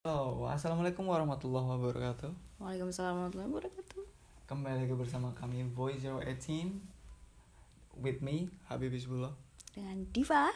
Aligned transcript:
Oh, 0.00 0.48
assalamualaikum 0.48 1.04
warahmatullahi 1.04 1.76
wabarakatuh. 1.76 2.32
Waalaikumsalam 2.56 3.20
warahmatullahi 3.20 3.52
wabarakatuh. 3.52 4.00
Kembali 4.48 4.88
lagi 4.88 4.96
bersama 4.96 5.28
kami 5.36 5.60
Voice 5.76 6.00
018 6.08 8.00
with 8.00 8.24
me 8.24 8.48
Habib 8.72 8.96
Isbullah. 8.96 9.36
Dengan 9.76 10.08
Diva. 10.08 10.48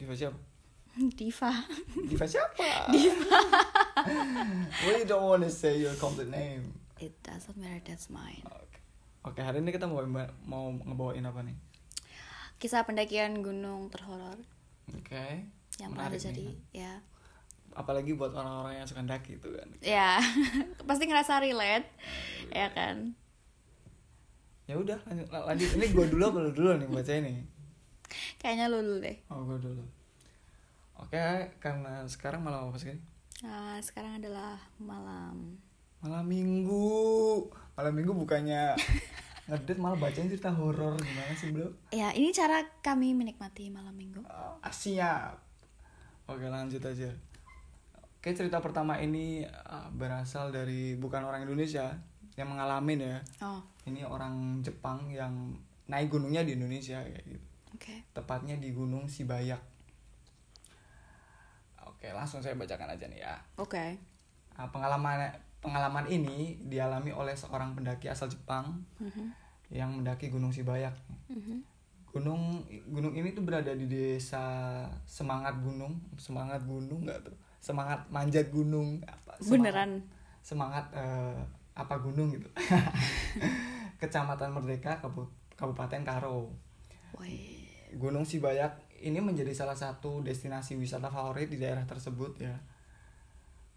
Diva 0.00 0.16
siapa? 0.16 0.40
Diva. 1.20 1.52
Diva 1.92 2.24
siapa? 2.24 2.68
Diva. 2.96 3.40
You 4.96 5.04
don't 5.04 5.28
want 5.28 5.44
to 5.44 5.52
say 5.52 5.76
your 5.76 5.92
complete 6.00 6.32
name? 6.32 6.72
It 6.96 7.12
doesn't 7.20 7.60
matter, 7.60 7.84
that's 7.84 8.08
mine. 8.08 8.40
Oke. 8.48 8.80
Oke, 9.28 9.44
hari 9.44 9.60
ini 9.60 9.76
kita 9.76 9.84
mau 9.92 10.00
mau 10.48 10.72
ngebawain 10.72 11.28
apa 11.28 11.44
nih? 11.44 11.52
Kisah 12.56 12.88
pendakian 12.88 13.44
gunung 13.44 13.92
terhoror 13.92 14.40
Oke. 14.96 15.52
yang 15.76 15.92
pernah 15.92 16.08
terjadi. 16.08 16.56
Ya. 16.72 17.04
Apalagi 17.72 18.18
buat 18.18 18.34
orang-orang 18.34 18.82
yang 18.82 18.86
suka 18.86 19.06
daki 19.06 19.38
itu 19.38 19.48
kan. 19.54 19.68
Ya, 19.80 20.18
pasti 20.88 21.06
ngerasa 21.06 21.38
relate, 21.42 21.86
ya 22.50 22.68
kan? 22.74 23.14
Ya 24.70 24.78
udah, 24.78 24.98
lanjut, 25.06 25.26
lanjut. 25.30 25.68
Ini 25.78 25.86
gue 25.90 26.06
dulu 26.14 26.22
apa 26.30 26.38
lu 26.46 26.50
dulu 26.54 26.68
nih 26.78 26.88
baca 26.90 27.12
ini? 27.14 27.34
Kayaknya 28.38 28.66
lu 28.70 28.78
dulu 28.82 28.98
deh. 29.02 29.16
Oh, 29.30 29.42
gue 29.46 29.58
dulu. 29.58 29.84
Oke, 31.00 31.18
karena 31.58 32.04
sekarang 32.06 32.44
malam 32.44 32.70
apa 32.70 32.78
sih? 32.78 32.94
Nah, 33.40 33.80
sekarang 33.80 34.20
adalah 34.20 34.60
malam. 34.76 35.56
Malam 36.04 36.24
minggu. 36.28 37.48
Malam 37.74 37.92
minggu 37.96 38.12
bukannya 38.12 38.76
ngedit 39.50 39.80
malah 39.82 39.98
bacain 39.98 40.30
cerita 40.30 40.54
horor 40.54 40.94
gimana 41.00 41.32
sih, 41.34 41.50
Bro? 41.50 41.74
Ya, 41.90 42.14
ini 42.14 42.30
cara 42.30 42.62
kami 42.84 43.16
menikmati 43.16 43.72
malam 43.72 43.96
minggu. 43.96 44.22
Ah, 44.28 44.70
siap. 44.70 45.40
Oke, 46.30 46.46
lanjut 46.46 46.78
aja. 46.84 47.10
Oke, 48.20 48.36
cerita 48.36 48.60
pertama 48.60 49.00
ini 49.00 49.40
ah, 49.64 49.88
berasal 49.88 50.52
dari 50.52 50.92
bukan 50.92 51.24
orang 51.24 51.48
Indonesia 51.48 51.88
yang 52.36 52.52
mengalami 52.52 53.00
ya. 53.00 53.16
Oh, 53.40 53.64
Ini 53.88 54.04
orang 54.04 54.60
Jepang 54.60 55.08
yang 55.08 55.56
naik 55.88 56.12
gunungnya 56.12 56.44
di 56.44 56.52
Indonesia 56.52 57.00
kayak 57.00 57.24
gitu. 57.24 57.46
oke. 57.72 57.94
Tepatnya 58.12 58.60
di 58.60 58.76
Gunung 58.76 59.08
Sibayak. 59.08 59.56
Oke, 61.88 62.12
langsung 62.12 62.44
saya 62.44 62.52
bacakan 62.54 62.92
aja 62.92 63.08
nih 63.08 63.24
ya. 63.24 63.40
Oke. 63.56 63.96
Nah, 64.52 64.68
pengalaman 64.68 65.32
pengalaman 65.64 66.04
ini 66.04 66.60
dialami 66.68 67.16
oleh 67.16 67.32
seorang 67.32 67.72
pendaki 67.72 68.08
asal 68.08 68.28
Jepang 68.28 68.84
Mhm, 69.00 69.32
yang 69.72 69.96
mendaki 69.96 70.28
Gunung 70.28 70.52
Sibayak. 70.52 70.92
mhm. 71.32 71.64
Gunung 72.12 72.60
gunung 72.92 73.16
ini 73.16 73.32
tuh 73.32 73.48
berada 73.48 73.72
di 73.72 73.88
desa 73.88 74.44
Semangat 75.08 75.56
Gunung, 75.64 75.96
Semangat 76.20 76.60
Gunung 76.68 77.08
nggak 77.08 77.24
tuh? 77.24 77.36
Semangat 77.60 78.00
manjat 78.08 78.48
gunung 78.48 78.98
apa? 79.04 79.36
Semangat- 79.38 79.52
Beneran. 79.52 79.90
Semangat 80.40 80.84
eh, 80.96 81.36
apa 81.76 81.94
gunung 82.00 82.32
gitu. 82.32 82.48
Kecamatan 84.00 84.50
Merdeka, 84.50 84.96
Kabu- 84.98 85.28
Kabupaten 85.54 86.00
Karo. 86.02 86.48
Woi. 87.14 87.60
Gunung 88.00 88.24
Sibayak 88.24 88.72
ini 89.00 89.20
menjadi 89.20 89.52
salah 89.52 89.76
satu 89.76 90.24
destinasi 90.24 90.76
wisata 90.76 91.08
favorit 91.08 91.48
di 91.52 91.60
daerah 91.60 91.84
tersebut 91.84 92.40
ya. 92.40 92.56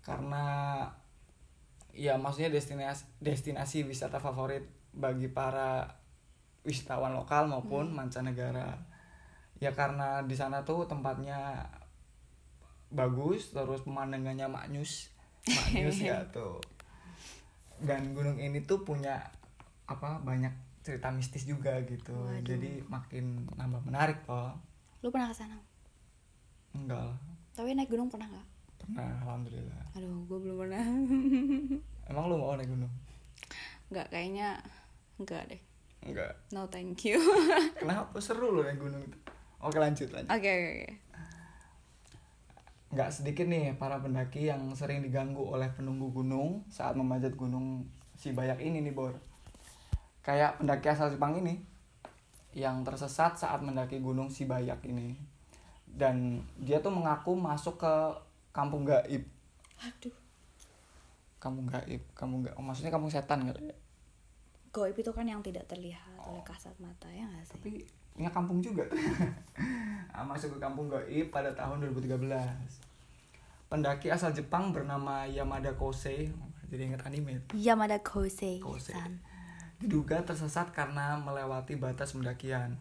Karena 0.03 0.83
ya 1.93 2.17
maksudnya 2.17 2.49
destinasi 2.49 3.05
destinasi 3.21 3.85
wisata 3.85 4.17
favorit 4.17 4.65
bagi 4.93 5.29
para 5.29 5.85
wisatawan 6.63 7.11
lokal 7.11 7.47
maupun 7.47 7.91
mancanegara. 7.91 8.71
Ya 9.59 9.71
karena 9.71 10.23
di 10.23 10.35
sana 10.35 10.63
tuh 10.63 10.83
tempatnya 10.87 11.59
bagus, 12.93 13.49
terus 13.49 13.81
pemandangannya 13.81 14.45
maknyus, 14.45 15.09
maknyus 15.43 15.97
ya 15.99 16.21
tuh. 16.35 16.61
Dan 17.81 18.13
gunung 18.13 18.37
ini 18.37 18.63
tuh 18.63 18.85
punya 18.85 19.19
apa 19.83 20.21
banyak 20.21 20.53
cerita 20.81 21.09
mistis 21.09 21.43
juga 21.43 21.75
gitu. 21.83 22.13
Waduh. 22.13 22.45
Jadi 22.45 22.85
makin 22.85 23.49
nambah 23.53 23.81
menarik 23.83 24.21
toh. 24.23 24.53
Lu 25.01 25.09
pernah 25.09 25.27
ke 25.27 25.35
sana? 25.35 25.57
Enggak 26.73 27.01
lah, 27.01 27.17
Tapi 27.53 27.73
naik 27.73 27.89
gunung 27.89 28.07
pernah 28.07 28.25
nggak? 28.27 28.47
pernah 28.83 29.15
alhamdulillah. 29.23 29.83
Aduh, 29.95 30.27
gue 30.27 30.39
belum 30.41 30.57
pernah. 30.59 30.83
Emang 32.11 32.27
lu 32.27 32.35
mau 32.35 32.53
naik 32.53 32.67
gunung? 32.67 32.91
Nggak, 33.87 34.11
kayaknya 34.11 34.59
enggak 35.15 35.43
deh. 35.47 35.61
Enggak. 36.03 36.35
No 36.51 36.67
thank 36.67 36.99
you. 37.07 37.15
Kenapa 37.79 38.19
seru 38.19 38.51
loh 38.51 38.63
naik 38.63 38.75
gunung 38.75 38.99
itu? 38.99 39.15
Oke 39.63 39.79
lanjut 39.79 40.11
lanjut. 40.11 40.27
Oke, 40.27 40.49
oke, 40.51 40.69
oke. 40.75 40.91
Nggak 42.93 43.09
sedikit 43.09 43.49
nih 43.49 43.73
para 43.73 43.97
pendaki 43.97 44.53
yang 44.53 44.69
sering 44.77 45.01
diganggu 45.01 45.41
oleh 45.41 45.65
penunggu 45.73 46.13
gunung 46.13 46.61
saat 46.69 46.93
memanjat 46.93 47.33
gunung 47.33 47.89
Sibayak 48.13 48.61
ini 48.61 48.85
nih 48.85 48.93
Bor. 48.93 49.17
Kayak 50.21 50.61
pendaki 50.61 50.93
asal 50.93 51.09
Jepang 51.09 51.33
ini 51.41 51.57
yang 52.53 52.85
tersesat 52.85 53.33
saat 53.33 53.65
mendaki 53.65 53.97
gunung 53.97 54.29
Sibayak 54.29 54.85
ini. 54.85 55.17
Dan 55.89 56.45
dia 56.61 56.81
tuh 56.85 56.93
mengaku 56.93 57.33
masuk 57.33 57.81
ke 57.81 57.93
kampung 58.53 58.85
gaib. 58.85 59.25
Aduh. 59.81 60.13
Kampung 61.41 61.65
gaib, 61.65 62.01
kampung 62.13 62.45
gaib. 62.45 62.55
Oh, 62.55 62.63
maksudnya 62.63 62.93
kampung 62.93 63.09
setan 63.09 63.49
kali 63.49 63.73
ya. 63.73 63.77
Goib 64.69 64.97
itu 64.97 65.09
kan 65.09 65.25
yang 65.25 65.41
tidak 65.41 65.65
terlihat 65.65 66.17
oleh 66.29 66.45
kasat 66.45 66.73
mata 66.77 67.09
ya 67.09 67.25
nggak 67.29 67.45
sih? 67.45 67.53
tapi 67.57 67.73
punya 68.13 68.29
kampung 68.29 68.61
juga. 68.61 68.85
Ah, 70.13 70.21
masuk 70.21 70.53
ke 70.53 70.59
kampung 70.61 70.93
gaib 70.93 71.33
pada 71.33 71.49
tahun 71.57 71.89
2013 71.89 72.21
pendaki 73.65 74.13
asal 74.13 74.29
Jepang 74.29 74.69
bernama 74.69 75.25
Yamada 75.25 75.73
Kosei 75.73 76.29
jadi 76.73 76.89
ingat 76.89 77.05
anime? 77.05 77.45
Yamada 77.53 78.01
Kosei. 78.01 78.57
Kosei. 78.57 78.97
diduga 79.77 80.25
tersesat 80.25 80.73
karena 80.73 81.13
melewati 81.21 81.77
batas 81.77 82.17
pendakian. 82.17 82.73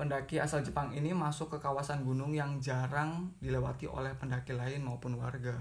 Pendaki 0.00 0.40
asal 0.40 0.64
Jepang 0.64 0.94
ini 0.96 1.10
masuk 1.12 1.52
ke 1.52 1.58
kawasan 1.60 2.08
gunung 2.08 2.32
yang 2.32 2.56
jarang 2.62 3.34
dilewati 3.42 3.84
oleh 3.84 4.16
pendaki 4.16 4.56
lain 4.56 4.80
maupun 4.80 5.20
warga. 5.20 5.60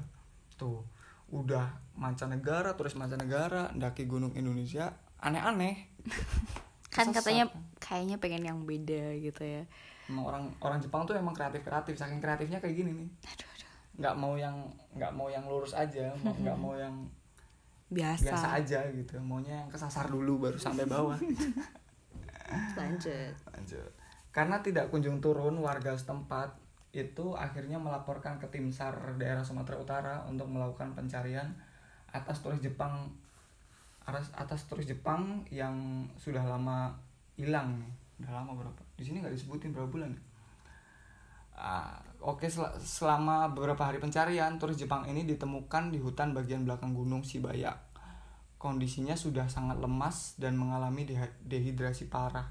Tuh 0.55 0.85
udah 1.27 1.75
mancanegara 1.99 2.79
turis 2.79 2.95
mancanegara 2.95 3.75
mendaki 3.75 4.07
gunung 4.07 4.31
Indonesia 4.31 4.95
aneh-aneh 5.19 5.91
Kan 6.97 7.07
katanya 7.13 7.45
kayaknya 7.77 8.17
pengen 8.17 8.43
yang 8.43 8.59
beda 8.65 9.13
gitu 9.15 9.43
ya. 9.45 9.63
Emang 10.09 10.25
orang 10.25 10.43
orang 10.59 10.79
Jepang 10.81 11.05
tuh 11.05 11.13
emang 11.13 11.35
kreatif 11.37 11.61
kreatif 11.61 11.93
saking 11.93 12.17
kreatifnya 12.17 12.57
kayak 12.57 12.79
gini 12.79 12.91
nih 12.95 13.09
Aduh, 13.27 13.47
aduh. 13.53 13.69
nggak 13.99 14.15
mau 14.15 14.33
yang 14.39 14.55
nggak 14.95 15.11
mau 15.13 15.27
yang 15.27 15.43
lurus 15.45 15.75
aja 15.75 16.09
mau 16.23 16.31
nggak 16.31 16.57
mau 16.57 16.73
yang 16.79 16.95
Biasa. 17.87 18.23
biasa 18.23 18.47
aja 18.59 18.79
gitu 18.91 19.15
maunya 19.19 19.63
yang 19.63 19.69
kesasar 19.71 20.07
dulu 20.07 20.47
baru 20.47 20.59
sampai 20.59 20.87
bawah 20.87 21.15
Lanjut. 22.79 23.35
lanjut 23.51 23.91
karena 24.31 24.59
tidak 24.63 24.87
kunjung 24.91 25.19
turun 25.19 25.55
warga 25.59 25.91
setempat 25.95 26.55
itu 26.95 27.35
akhirnya 27.35 27.75
melaporkan 27.75 28.39
ke 28.39 28.47
tim 28.47 28.71
sar 28.71 28.95
daerah 29.19 29.43
Sumatera 29.43 29.75
Utara 29.75 30.15
untuk 30.23 30.47
melakukan 30.47 30.95
pencarian 30.95 31.51
atas 32.15 32.39
turis 32.39 32.63
Jepang 32.63 33.11
atas 34.07 34.31
atas 34.39 34.63
turis 34.71 34.87
Jepang 34.87 35.43
yang 35.51 36.07
sudah 36.15 36.41
lama 36.47 36.95
hilang 37.35 37.75
nih 37.77 37.91
udah 38.23 38.31
lama 38.41 38.51
berapa 38.57 38.81
di 38.97 39.03
sini 39.05 39.21
nggak 39.21 39.35
disebutin 39.35 39.75
berapa 39.75 39.91
bulan 39.91 40.09
ya? 40.15 40.21
Ah, 41.57 41.97
Oke, 42.17 42.49
sel- 42.49 42.73
selama 42.81 43.53
beberapa 43.53 43.85
hari 43.85 44.01
pencarian, 44.01 44.57
turis 44.57 44.77
Jepang 44.77 45.05
ini 45.05 45.21
ditemukan 45.25 45.93
di 45.93 46.01
hutan 46.01 46.33
bagian 46.33 46.65
belakang 46.65 46.97
gunung 46.97 47.21
Sibayak. 47.21 47.77
Kondisinya 48.57 49.13
sudah 49.13 49.45
sangat 49.45 49.77
lemas 49.77 50.33
dan 50.41 50.57
mengalami 50.57 51.05
deha- 51.05 51.37
dehidrasi 51.45 52.09
parah. 52.09 52.49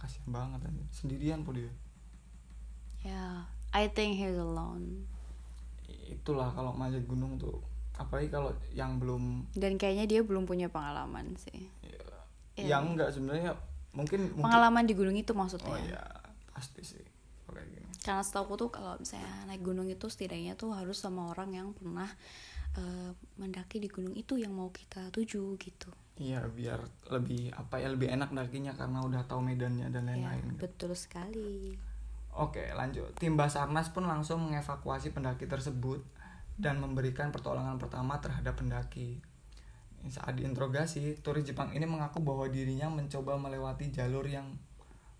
Kasian 0.00 0.32
banget 0.32 0.64
aja. 0.64 0.84
Sendirian 0.88 1.44
po 1.44 1.52
dia. 1.52 1.68
Ya, 3.04 3.44
I 3.76 3.92
think 3.92 4.16
he's 4.16 4.40
alone. 4.40 5.04
Itulah 6.08 6.48
kalau 6.56 6.72
manjat 6.72 7.04
gunung 7.04 7.36
tuh. 7.36 7.60
Apalagi 7.94 8.28
kalau 8.28 8.50
yang 8.70 8.98
belum 8.98 9.54
Dan 9.54 9.78
kayaknya 9.78 10.04
dia 10.04 10.20
belum 10.20 10.44
punya 10.44 10.66
pengalaman 10.66 11.34
sih. 11.38 11.70
Iya. 12.54 12.78
yang 12.78 12.94
enggak 12.94 13.10
sebenarnya 13.10 13.58
mungkin 13.90 14.30
mungkin 14.30 14.46
Pengalaman 14.46 14.86
di 14.86 14.94
gunung 14.94 15.14
itu 15.14 15.34
maksudnya. 15.34 15.70
Oh 15.70 15.78
iya, 15.78 16.02
pasti 16.50 16.82
sih. 16.82 17.02
Kayak 17.46 17.66
gini. 17.66 17.86
Karena 17.98 18.22
setahu 18.22 18.54
tuh 18.54 18.70
kalau 18.70 18.94
misalnya 18.96 19.46
naik 19.46 19.62
gunung 19.62 19.86
itu 19.86 20.06
setidaknya 20.06 20.54
tuh 20.54 20.70
harus 20.70 20.98
sama 20.98 21.30
orang 21.30 21.50
yang 21.50 21.68
pernah 21.70 22.06
eh, 22.74 23.10
mendaki 23.36 23.78
di 23.78 23.86
gunung 23.86 24.14
itu 24.14 24.34
yang 24.34 24.50
mau 24.50 24.70
kita 24.70 25.10
tuju 25.10 25.54
gitu. 25.56 25.90
Iya, 26.14 26.46
biar 26.46 26.78
lebih 27.10 27.50
apa 27.50 27.78
ya 27.78 27.90
lebih 27.90 28.06
enak 28.06 28.30
dakinya 28.30 28.70
karena 28.70 29.02
udah 29.02 29.26
tahu 29.26 29.42
medannya 29.42 29.90
dan 29.90 30.06
Ya, 30.06 30.14
lain-lain. 30.14 30.46
gitu. 30.54 30.62
betul 30.62 30.92
sekali. 30.94 31.74
Oke, 32.34 32.70
lanjut. 32.70 33.14
Tim 33.18 33.34
Basarnas 33.34 33.90
pun 33.90 34.06
langsung 34.06 34.42
mengevakuasi 34.46 35.10
pendaki 35.10 35.46
tersebut 35.46 36.02
dan 36.54 36.78
memberikan 36.78 37.34
pertolongan 37.34 37.76
pertama 37.78 38.18
terhadap 38.22 38.54
pendaki. 38.58 39.18
Saat 40.04 40.36
diinterogasi, 40.36 41.24
turis 41.24 41.48
Jepang 41.48 41.72
ini 41.72 41.88
mengaku 41.88 42.20
bahwa 42.20 42.44
dirinya 42.46 42.92
mencoba 42.92 43.40
melewati 43.40 43.88
jalur 43.88 44.28
yang 44.28 44.44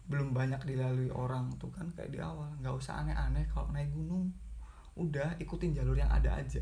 belum 0.05 0.37
banyak 0.37 0.61
dilalui 0.69 1.09
orang 1.17 1.49
tuh 1.57 1.73
kan 1.73 1.89
kayak 1.97 2.13
di 2.13 2.21
awal 2.21 2.45
nggak 2.61 2.77
usah 2.77 3.01
aneh-aneh 3.01 3.49
kalau 3.49 3.73
naik 3.73 3.89
gunung 3.89 4.29
udah 5.01 5.33
ikutin 5.41 5.73
jalur 5.73 5.97
yang 5.97 6.13
ada 6.13 6.37
aja 6.37 6.61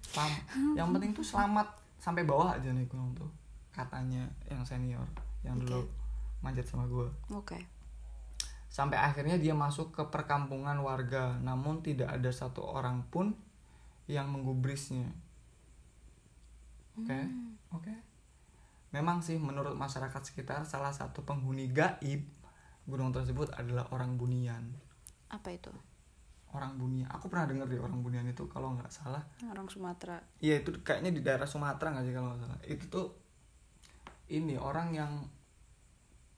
Selam- 0.00 0.44
yang 0.72 0.88
penting 0.96 1.12
tuh 1.12 1.20
selamat 1.20 1.68
sampai 2.00 2.24
bawah 2.24 2.56
aja 2.56 2.72
nih 2.72 2.88
gunung 2.88 3.12
tuh 3.12 3.28
katanya 3.68 4.24
yang 4.48 4.64
senior 4.64 5.04
yang 5.44 5.60
dulu 5.60 5.84
Oke. 5.84 5.92
manjat 6.40 6.64
sama 6.64 6.88
gue 6.88 7.04
Oke. 7.36 7.60
Sampai 8.74 8.98
akhirnya 8.98 9.38
dia 9.38 9.54
masuk 9.54 9.94
ke 9.94 10.02
perkampungan 10.10 10.74
warga. 10.82 11.38
Namun 11.38 11.86
tidak 11.86 12.10
ada 12.10 12.30
satu 12.34 12.66
orang 12.66 13.06
pun 13.06 13.38
yang 14.10 14.34
menggubrisnya. 14.34 15.14
Oke? 16.98 17.30
Oke? 17.70 17.94
Memang 18.90 19.22
sih 19.22 19.38
menurut 19.38 19.78
masyarakat 19.78 20.22
sekitar 20.26 20.66
salah 20.66 20.90
satu 20.90 21.22
penghuni 21.22 21.70
gaib 21.70 22.26
gunung 22.90 23.14
tersebut 23.14 23.54
adalah 23.54 23.86
orang 23.94 24.18
bunian. 24.18 24.74
Apa 25.30 25.54
itu? 25.54 25.70
orang 26.54 26.78
bunian. 26.78 27.10
Aku 27.10 27.26
pernah 27.26 27.50
dengar 27.50 27.66
di 27.66 27.76
orang 27.76 27.98
bunian 27.98 28.24
itu 28.30 28.46
kalau 28.46 28.78
nggak 28.78 28.88
salah. 28.88 29.26
Orang 29.50 29.66
Sumatera. 29.66 30.22
Iya 30.38 30.62
itu 30.62 30.70
kayaknya 30.86 31.10
di 31.10 31.20
daerah 31.20 31.50
Sumatera 31.50 31.90
nggak 31.90 32.06
sih 32.06 32.14
kalau 32.14 32.26
nggak 32.30 32.42
salah. 32.46 32.58
Itu 32.62 32.84
tuh 32.86 33.06
ini 34.30 34.54
orang 34.54 34.94
yang 34.94 35.12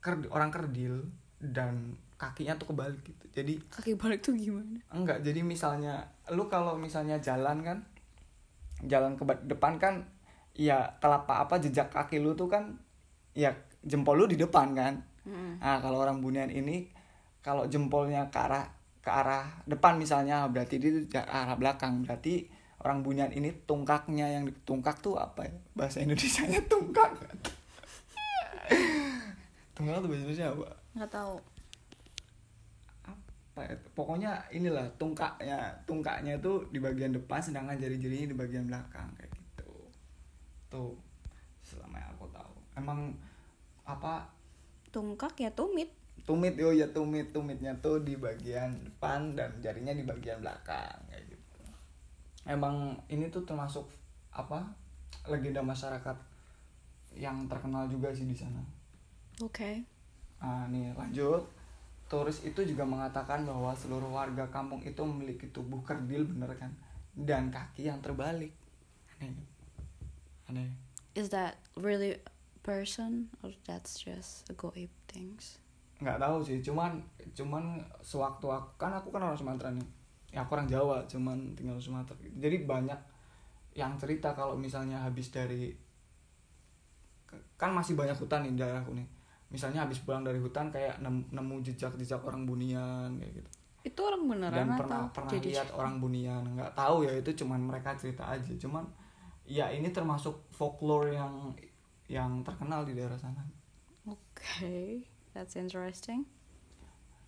ker- 0.01 0.29
orang 0.33 0.49
kerdil 0.49 1.05
dan 1.37 1.93
kakinya 2.17 2.57
tuh 2.57 2.73
kebalik 2.73 3.01
gitu. 3.05 3.25
Jadi 3.29 3.53
Kaki 3.69 3.93
balik 3.93 4.25
tuh 4.25 4.33
gimana? 4.33 4.81
enggak 4.89 5.21
jadi 5.21 5.45
misalnya 5.45 6.09
lu 6.33 6.49
kalau 6.49 6.73
misalnya 6.73 7.21
jalan 7.21 7.61
kan 7.61 7.77
jalan 8.81 9.13
ke 9.17 9.23
depan 9.45 9.77
kan 9.77 10.05
ya 10.57 10.97
telapak 10.97 11.45
apa 11.45 11.61
jejak 11.61 11.93
kaki 11.93 12.17
lu 12.17 12.33
tuh 12.33 12.49
kan 12.49 12.73
ya 13.37 13.53
jempol 13.85 14.17
lu 14.17 14.25
di 14.25 14.37
depan 14.37 14.73
kan. 14.73 14.97
Mm-mm. 15.27 15.59
nah 15.59 15.77
kalau 15.83 16.01
orang 16.01 16.23
bunian 16.23 16.49
ini 16.49 16.87
kalau 17.43 17.67
jempolnya 17.69 18.31
ke 18.33 18.39
arah 18.39 18.65
ke 19.03 19.11
arah 19.11 19.63
depan 19.63 19.95
misalnya 19.95 20.43
berarti 20.51 20.81
dia 20.81 20.91
ke 21.07 21.21
arah 21.21 21.55
belakang. 21.55 22.03
Berarti 22.03 22.49
orang 22.83 23.05
bunian 23.05 23.31
ini 23.31 23.53
tungkaknya 23.63 24.35
yang 24.35 24.43
ditungkak 24.43 24.99
tuh 24.99 25.15
apa 25.15 25.47
ya? 25.47 25.55
Bahasa 25.71 26.03
Indonesia 26.03 26.43
nya 26.43 26.59
tungkak. 26.67 27.15
Tungkak 29.77 30.01
tuh 30.01 30.09
bahasa 30.09 30.23
Indonesia 30.25 30.47
apa 30.51 30.67
Nggak 30.97 31.13
tahu. 31.13 31.37
apa 33.07 33.73
ya, 33.73 33.77
pokoknya 33.97 34.31
inilah 34.53 34.85
tungkaknya 35.01 35.57
tungkaknya 35.89 36.37
itu 36.37 36.61
di 36.69 36.77
bagian 36.77 37.09
depan 37.09 37.41
sedangkan 37.41 37.73
jari-jarinya 37.81 38.29
di 38.29 38.37
bagian 38.37 38.69
belakang 38.69 39.09
kayak 39.17 39.33
gitu 39.33 39.69
tuh 40.69 40.93
selama 41.65 41.97
yang 41.97 42.13
aku 42.13 42.29
tahu 42.29 42.53
emang 42.77 43.09
apa 43.81 44.29
Tungkak 44.93 45.33
ya 45.41 45.49
tumit. 45.49 45.89
tumit 46.21 46.53
yo 46.53 46.69
ya 46.69 46.85
tumit 46.93 47.33
tumitnya 47.33 47.73
tuh 47.81 48.05
di 48.05 48.13
bagian 48.13 48.77
depan 48.85 49.33
dan 49.33 49.49
jarinya 49.57 49.97
di 49.97 50.05
bagian 50.05 50.37
belakang 50.37 50.93
kayak 51.09 51.25
gitu 51.25 51.57
emang 52.45 52.93
ini 53.09 53.25
tuh 53.33 53.41
termasuk 53.41 53.89
apa 54.29 54.69
legenda 55.25 55.65
masyarakat 55.65 56.17
yang 57.17 57.49
terkenal 57.49 57.89
juga 57.89 58.13
sih 58.13 58.29
di 58.29 58.37
sana 58.37 58.61
Oke. 59.41 59.81
Ah, 60.41 60.69
nih 60.69 60.93
lanjut. 60.93 61.43
Turis 62.07 62.39
itu 62.47 62.63
juga 62.63 62.87
mengatakan 62.87 63.43
bahwa 63.43 63.75
seluruh 63.75 64.07
warga 64.07 64.47
kampung 64.47 64.79
itu 64.87 65.03
memiliki 65.03 65.51
tubuh 65.51 65.83
kerdil 65.83 66.23
bener 66.23 66.55
kan 66.55 66.71
dan 67.17 67.51
kaki 67.51 67.89
yang 67.89 67.99
terbalik. 67.99 68.53
Aneh. 69.17 69.33
Aneh. 70.47 70.69
Is 71.17 71.33
that 71.33 71.59
really 71.75 72.21
person 72.61 73.33
or 73.41 73.51
that's 73.65 73.97
just 73.97 74.47
a 74.47 74.55
goib 74.55 74.93
things? 75.09 75.57
Nggak 75.97 76.21
tahu 76.21 76.37
sih, 76.45 76.61
cuman 76.61 77.01
cuman 77.33 77.81
sewaktu 78.05 78.45
aku 78.45 78.69
kan 78.77 78.93
aku 78.93 79.09
kan 79.09 79.25
orang 79.25 79.39
Sumatera 79.39 79.73
nih. 79.73 79.87
Ya 80.29 80.45
aku 80.45 80.53
orang 80.53 80.69
Jawa, 80.69 81.01
cuman 81.09 81.57
tinggal 81.57 81.81
di 81.81 81.83
Sumatera. 81.83 82.15
Jadi 82.37 82.63
banyak 82.63 82.99
yang 83.73 83.97
cerita 83.97 84.37
kalau 84.37 84.53
misalnya 84.53 85.01
habis 85.01 85.33
dari 85.33 85.73
kan 87.57 87.73
masih 87.73 87.97
banyak 87.97 88.13
hutan 88.15 88.45
nih 88.45 88.53
di 88.53 88.59
daerahku 88.61 88.93
nih. 88.93 89.07
Misalnya 89.47 89.87
habis 89.87 89.99
pulang 90.03 90.27
dari 90.27 90.39
hutan 90.43 90.67
kayak 90.71 90.99
nem- 90.99 91.27
nemu 91.31 91.63
jejak-jejak 91.63 92.19
orang 92.23 92.43
bunian 92.43 93.15
kayak 93.19 93.33
gitu. 93.43 93.49
Itu 93.87 93.99
orang 94.03 94.23
beneran 94.27 94.55
dan 94.55 94.67
atau 94.75 94.79
pernah 94.83 95.01
pernah 95.15 95.31
jadi 95.31 95.47
lihat 95.55 95.69
orang 95.71 95.95
bunian 96.03 96.43
nggak 96.59 96.75
tahu 96.75 97.07
ya 97.07 97.13
itu 97.15 97.31
cuman 97.43 97.59
mereka 97.63 97.95
cerita 97.95 98.27
aja. 98.27 98.51
Cuman 98.59 98.83
ya 99.47 99.71
ini 99.71 99.89
termasuk 99.95 100.51
folklore 100.51 101.15
yang 101.15 101.55
yang 102.11 102.43
terkenal 102.43 102.83
di 102.83 102.95
daerah 102.95 103.15
sana. 103.19 103.43
Oke, 104.07 105.03
that's 105.31 105.55
interesting. 105.55 106.27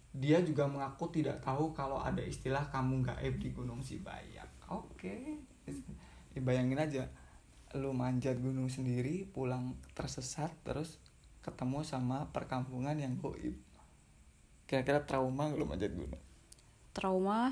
dia 0.10 0.42
juga 0.42 0.66
mengaku 0.66 1.06
tidak 1.14 1.38
tahu 1.46 1.70
kalau 1.78 2.02
ada 2.02 2.20
istilah 2.26 2.66
kamu 2.74 3.06
gaib 3.06 3.38
di 3.38 3.54
Gunung 3.54 3.80
Sibayak. 3.86 4.50
Oke. 4.74 5.38
Dibayangin 6.34 6.82
aja 6.82 7.06
lu 7.78 7.94
manjat 7.94 8.42
gunung 8.42 8.66
sendiri 8.66 9.30
pulang 9.30 9.78
tersesat 9.94 10.50
terus 10.66 10.98
ketemu 11.40 11.84
sama 11.86 12.28
perkampungan 12.32 12.96
yang 13.00 13.16
goib. 13.20 13.56
Kira-kira 14.70 15.02
trauma 15.02 15.50
lu 15.50 15.66
manjat 15.66 15.90
gunung 15.98 16.22
Trauma? 16.94 17.50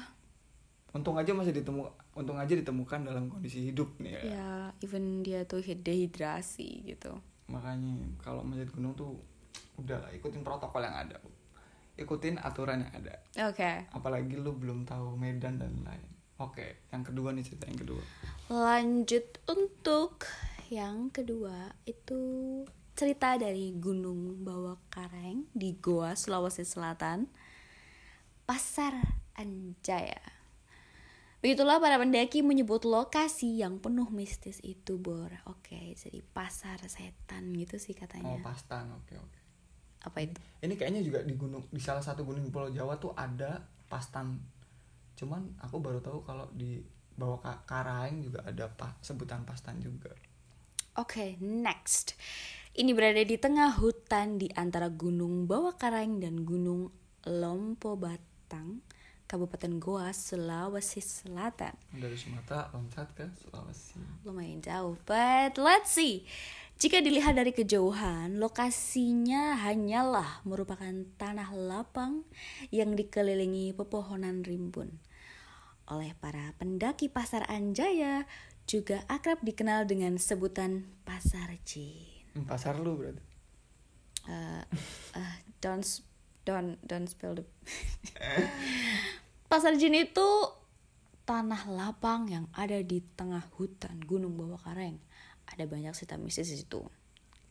Untung 0.93 1.17
aja 1.17 1.33
masih 1.33 1.53
ditemu 1.53 1.89
untung 2.17 2.37
aja 2.41 2.53
ditemukan 2.57 3.05
dalam 3.05 3.29
kondisi 3.29 3.69
hidup 3.69 3.93
nih 4.01 4.17
ya. 4.17 4.21
ya 4.33 4.51
even 4.81 5.21
dia 5.21 5.45
tuh 5.45 5.61
dehidrasi 5.61 6.89
gitu. 6.89 7.13
makanya 7.45 7.93
kalau 8.19 8.41
manjat 8.41 8.73
gunung 8.73 8.97
tuh 8.97 9.13
udah 9.77 10.01
lah 10.01 10.11
ikutin 10.13 10.41
protokol 10.41 10.81
yang 10.81 10.97
ada. 10.97 11.21
Ikutin 11.97 12.41
aturan 12.41 12.81
yang 12.81 12.93
ada. 12.97 13.13
Oke. 13.49 13.85
apalagi 13.93 14.33
lu 14.37 14.57
belum 14.57 14.89
tahu 14.89 15.13
medan 15.17 15.61
dan 15.61 15.73
lain 15.85 16.17
oke 16.37 16.85
yang 16.93 17.01
kedua 17.01 17.33
nih 17.33 17.43
cerita 17.45 17.65
yang 17.69 17.79
kedua. 17.81 18.03
Lanjut 18.49 19.25
untuk 19.49 20.25
yang 20.69 21.09
kedua 21.09 21.73
itu 21.89 22.21
cerita 22.97 23.37
dari 23.37 23.77
Gunung 23.77 24.41
Bawah 24.41 24.81
Kareng 24.89 25.45
di 25.53 25.77
Goa, 25.77 26.17
Sulawesi 26.17 26.65
Selatan. 26.65 27.29
Pasar 28.41 28.97
Anjaya. 29.37 30.17
Begitulah 31.37 31.77
para 31.77 32.01
pendaki 32.01 32.41
menyebut 32.41 32.81
lokasi 32.81 33.61
yang 33.61 33.77
penuh 33.77 34.09
mistis 34.09 34.57
itu, 34.65 34.97
Bor. 34.97 35.29
Oke, 35.45 35.93
jadi 35.93 36.25
pasar 36.25 36.81
setan 36.89 37.53
gitu 37.53 37.77
sih 37.77 37.93
oh 37.93 38.01
katanya. 38.01 38.41
pastan 38.41 38.89
oke 38.89 39.13
oke 39.13 39.39
Apa 40.01 40.25
itu? 40.25 40.41
ini 40.59 40.73
kayaknya 40.73 41.05
juga 41.05 41.21
di 41.21 41.37
gunung 41.37 41.69
di 41.69 41.77
salah 41.77 42.01
satu 42.01 42.25
gunung 42.25 42.41
di 42.41 42.49
Pulau 42.49 42.73
Jawa 42.73 42.97
tuh 42.97 43.13
ada 43.13 43.61
pastan 43.85 44.41
cuman 45.13 45.53
aku 45.61 45.77
baru 45.77 46.01
tahu 46.01 46.21
kalau 46.23 46.49
di 46.53 46.81
bawah 47.13 47.37
Ka- 47.37 47.61
Karaeng 47.65 48.21
juga 48.21 48.41
ada 48.41 48.69
pa- 48.69 48.97
sebutan 49.01 49.41
pastan 49.43 49.77
juga 49.77 50.09
Oke, 50.97 51.37
next. 51.37 52.17
Ini 52.73 52.89
berada 52.97 53.21
di 53.21 53.37
tengah 53.37 53.77
hutan 53.77 54.41
di 54.41 54.49
antara 54.57 54.89
Gunung 54.89 55.45
Bawah 55.45 55.77
Karang 55.77 56.17
dan 56.17 56.41
Gunung 56.41 56.89
Lompo 57.21 57.93
Batang, 57.93 58.81
Kabupaten 59.29 59.77
Goa, 59.77 60.09
Sulawesi 60.09 60.97
Selatan. 60.97 61.77
dari 61.93 62.17
Sumatera 62.17 62.73
loncat 62.73 63.13
ke 63.13 63.29
Sulawesi 63.29 64.01
Lumayan 64.25 64.57
jauh, 64.57 64.97
but 65.05 65.53
let's 65.61 65.93
see. 65.93 66.25
Jika 66.81 67.05
dilihat 67.05 67.37
dari 67.37 67.53
kejauhan, 67.53 68.41
lokasinya 68.41 69.53
hanyalah 69.69 70.41
merupakan 70.49 71.05
tanah 71.21 71.53
lapang 71.53 72.25
yang 72.73 72.97
dikelilingi 72.97 73.77
pepohonan 73.77 74.41
rimbun. 74.41 74.97
Oleh 75.93 76.17
para 76.17 76.57
pendaki 76.57 77.05
Pasar 77.05 77.45
Anjaya, 77.47 78.25
juga 78.67 79.07
akrab 79.07 79.39
dikenal 79.39 79.87
dengan 79.87 80.19
sebutan 80.19 80.83
Pasar 81.07 81.55
Jin. 81.63 82.27
Hmm, 82.35 82.45
pasar 82.45 82.77
lu 82.77 82.99
berarti? 82.99 83.23
Uh, 84.27 84.61
uh, 85.15 85.35
don't 85.63 85.87
don't 86.43 86.75
don't 86.83 87.07
spill 87.07 87.33
the 87.33 87.47
pasar 89.49 89.73
jin 89.79 89.95
itu 89.95 90.27
tanah 91.23 91.63
lapang 91.71 92.27
yang 92.27 92.45
ada 92.51 92.83
di 92.83 92.99
tengah 93.15 93.41
hutan 93.55 94.03
gunung 94.03 94.35
bawah 94.35 94.59
kareng. 94.59 94.99
Ada 95.47 95.63
banyak 95.65 95.95
cerita 95.95 96.19
mistis 96.19 96.51
di 96.51 96.59
situ. 96.59 96.83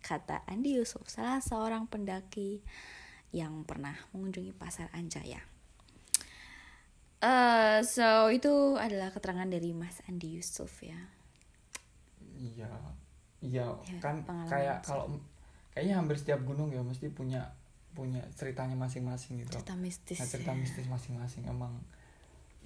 Kata 0.05 0.45
Andi 0.47 0.77
Yusuf 0.77 1.09
salah 1.09 1.41
seorang 1.41 1.89
pendaki 1.89 2.61
yang 3.33 3.65
pernah 3.65 3.97
mengunjungi 4.15 4.55
pasar 4.55 4.93
Anjaya 4.93 5.56
Eh, 7.17 7.79
so 7.81 8.29
itu 8.29 8.77
adalah 8.77 9.09
keterangan 9.09 9.49
dari 9.49 9.73
Mas 9.73 10.05
Andi 10.05 10.37
Yusuf 10.37 10.85
ya 10.85 11.01
Iya, 12.37 12.69
iya 13.41 13.65
Ya, 13.73 13.99
kan 14.05 14.21
kayak 14.45 14.85
kalau 14.85 15.09
kayaknya 15.73 15.97
hampir 15.97 16.21
setiap 16.21 16.45
gunung 16.45 16.69
ya 16.69 16.85
mesti 16.85 17.09
punya 17.09 17.49
punya 17.97 18.21
ceritanya 18.37 18.77
masing-masing 18.77 19.41
gitu. 19.41 19.57
cerita 19.57 19.73
mistis 19.73 20.21
Nah, 20.21 20.29
cerita 20.29 20.53
ya. 20.53 20.61
mistis 20.61 20.85
masing-masing 20.85 21.49
emang 21.49 21.73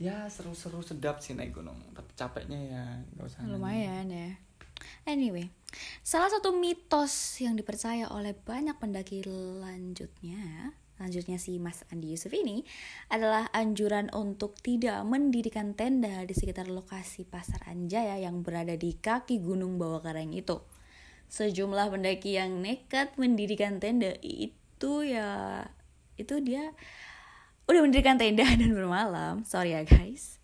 ya 0.00 0.26
seru-seru 0.26 0.82
sedap 0.82 1.22
sih 1.22 1.38
naik 1.38 1.54
gunung 1.54 1.76
tapi 1.94 2.10
capeknya 2.18 2.58
ya 2.58 2.82
nggak 3.14 3.26
usah 3.30 3.38
nanya. 3.46 3.52
Lumayan 3.54 4.06
ya. 4.10 4.30
Anyway, 5.06 5.46
salah 6.02 6.26
satu 6.26 6.50
mitos 6.50 7.12
yang 7.38 7.54
dipercaya 7.54 8.10
oleh 8.10 8.34
banyak 8.34 8.74
pendaki 8.80 9.22
lanjutnya 9.60 10.72
Selanjutnya 11.00 11.40
si 11.40 11.56
Mas 11.56 11.80
Andi 11.88 12.12
Yusuf 12.12 12.28
ini 12.36 12.60
adalah 13.08 13.48
anjuran 13.56 14.12
untuk 14.12 14.52
tidak 14.60 15.00
mendirikan 15.08 15.72
tenda 15.72 16.28
di 16.28 16.36
sekitar 16.36 16.68
lokasi 16.68 17.24
Pasar 17.24 17.64
Anjaya 17.72 18.20
yang 18.20 18.44
berada 18.44 18.76
di 18.76 18.92
kaki 19.00 19.40
Gunung 19.40 19.80
Bawah 19.80 20.04
Karang 20.04 20.36
itu. 20.36 20.60
Sejumlah 21.32 21.88
pendaki 21.88 22.36
yang 22.36 22.60
nekat 22.60 23.16
mendirikan 23.16 23.80
tenda 23.80 24.12
itu 24.20 24.92
ya 25.08 25.64
itu 26.20 26.36
dia 26.44 26.76
udah 27.64 27.80
mendirikan 27.80 28.20
tenda 28.20 28.44
dan 28.60 28.76
bermalam. 28.76 29.40
Sorry 29.48 29.72
ya 29.72 29.88
guys. 29.88 30.36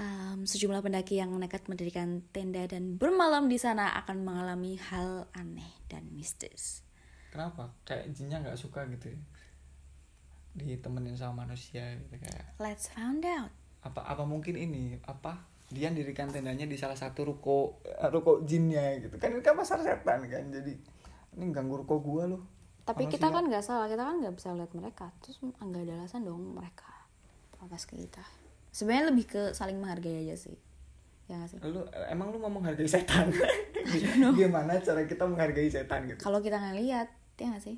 Um, 0.00 0.48
sejumlah 0.48 0.80
pendaki 0.80 1.20
yang 1.20 1.28
nekat 1.36 1.68
mendirikan 1.68 2.24
tenda 2.32 2.64
dan 2.64 2.96
bermalam 2.96 3.52
di 3.52 3.60
sana 3.60 4.00
akan 4.00 4.24
mengalami 4.24 4.80
hal 4.80 5.28
aneh 5.36 5.76
dan 5.92 6.08
mistis 6.16 6.83
kenapa? 7.34 7.66
Kayak 7.82 8.14
jinnya 8.14 8.38
nggak 8.38 8.54
suka 8.54 8.86
gitu 8.86 9.10
ya? 9.10 9.18
Ditemenin 10.54 11.18
sama 11.18 11.42
manusia 11.42 11.82
gitu 11.98 12.14
kayak 12.22 12.54
let's 12.62 12.86
find 12.86 13.26
out. 13.26 13.50
Apa 13.82 14.06
apa 14.06 14.22
mungkin 14.22 14.54
ini 14.54 15.02
apa? 15.02 15.42
Dia 15.74 15.90
dirikan 15.90 16.30
tendanya 16.30 16.70
di 16.70 16.78
salah 16.78 16.94
satu 16.94 17.26
ruko 17.26 17.82
eh, 17.82 18.06
ruko 18.06 18.46
jinnya 18.46 19.02
gitu. 19.02 19.18
Kan 19.18 19.34
ini 19.34 19.42
kan 19.42 19.58
pasar 19.58 19.82
setan 19.82 20.22
kan 20.30 20.44
jadi 20.54 20.78
ini 21.34 21.44
ganggu 21.50 21.82
ruko 21.82 21.98
gua 21.98 22.30
loh. 22.30 22.46
Tapi 22.86 23.10
kita 23.10 23.34
kan 23.34 23.50
nggak 23.50 23.64
salah 23.66 23.90
kita 23.90 24.06
kan 24.06 24.22
nggak 24.22 24.38
bisa 24.38 24.54
lihat 24.54 24.70
mereka. 24.70 25.10
Terus 25.18 25.42
nggak 25.42 25.82
ada 25.90 25.92
alasan 25.98 26.22
dong 26.22 26.54
mereka 26.54 26.94
protes 27.58 27.90
ke 27.90 27.98
kita. 27.98 28.22
Sebenarnya 28.70 29.10
lebih 29.10 29.26
ke 29.26 29.42
saling 29.50 29.82
menghargai 29.82 30.22
aja 30.22 30.38
sih. 30.38 30.54
Ya 31.24 31.40
gak 31.40 31.56
sih? 31.56 31.58
Lu 31.64 31.80
emang 32.12 32.28
lu 32.28 32.36
mau 32.36 32.52
menghargai 32.52 32.84
setan? 32.84 33.32
Gimana 34.36 34.76
cara 34.84 35.08
kita 35.08 35.24
menghargai 35.24 35.72
setan 35.72 36.04
gitu? 36.04 36.20
Kalau 36.20 36.44
kita 36.44 36.60
nggak 36.60 36.76
lihat 36.84 37.08
ya 37.38 37.54
gak 37.54 37.64
sih? 37.64 37.76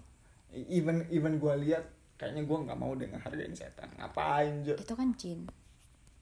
Even 0.68 1.04
even 1.08 1.40
gue 1.40 1.54
lihat 1.68 1.84
kayaknya 2.16 2.48
gue 2.48 2.58
nggak 2.68 2.78
mau 2.80 2.92
dengan 2.96 3.20
hargain 3.20 3.52
setan. 3.52 3.88
Ngapain 3.96 4.64
Jo? 4.64 4.74
Itu 4.76 4.94
kan 4.96 5.12
jin. 5.16 5.48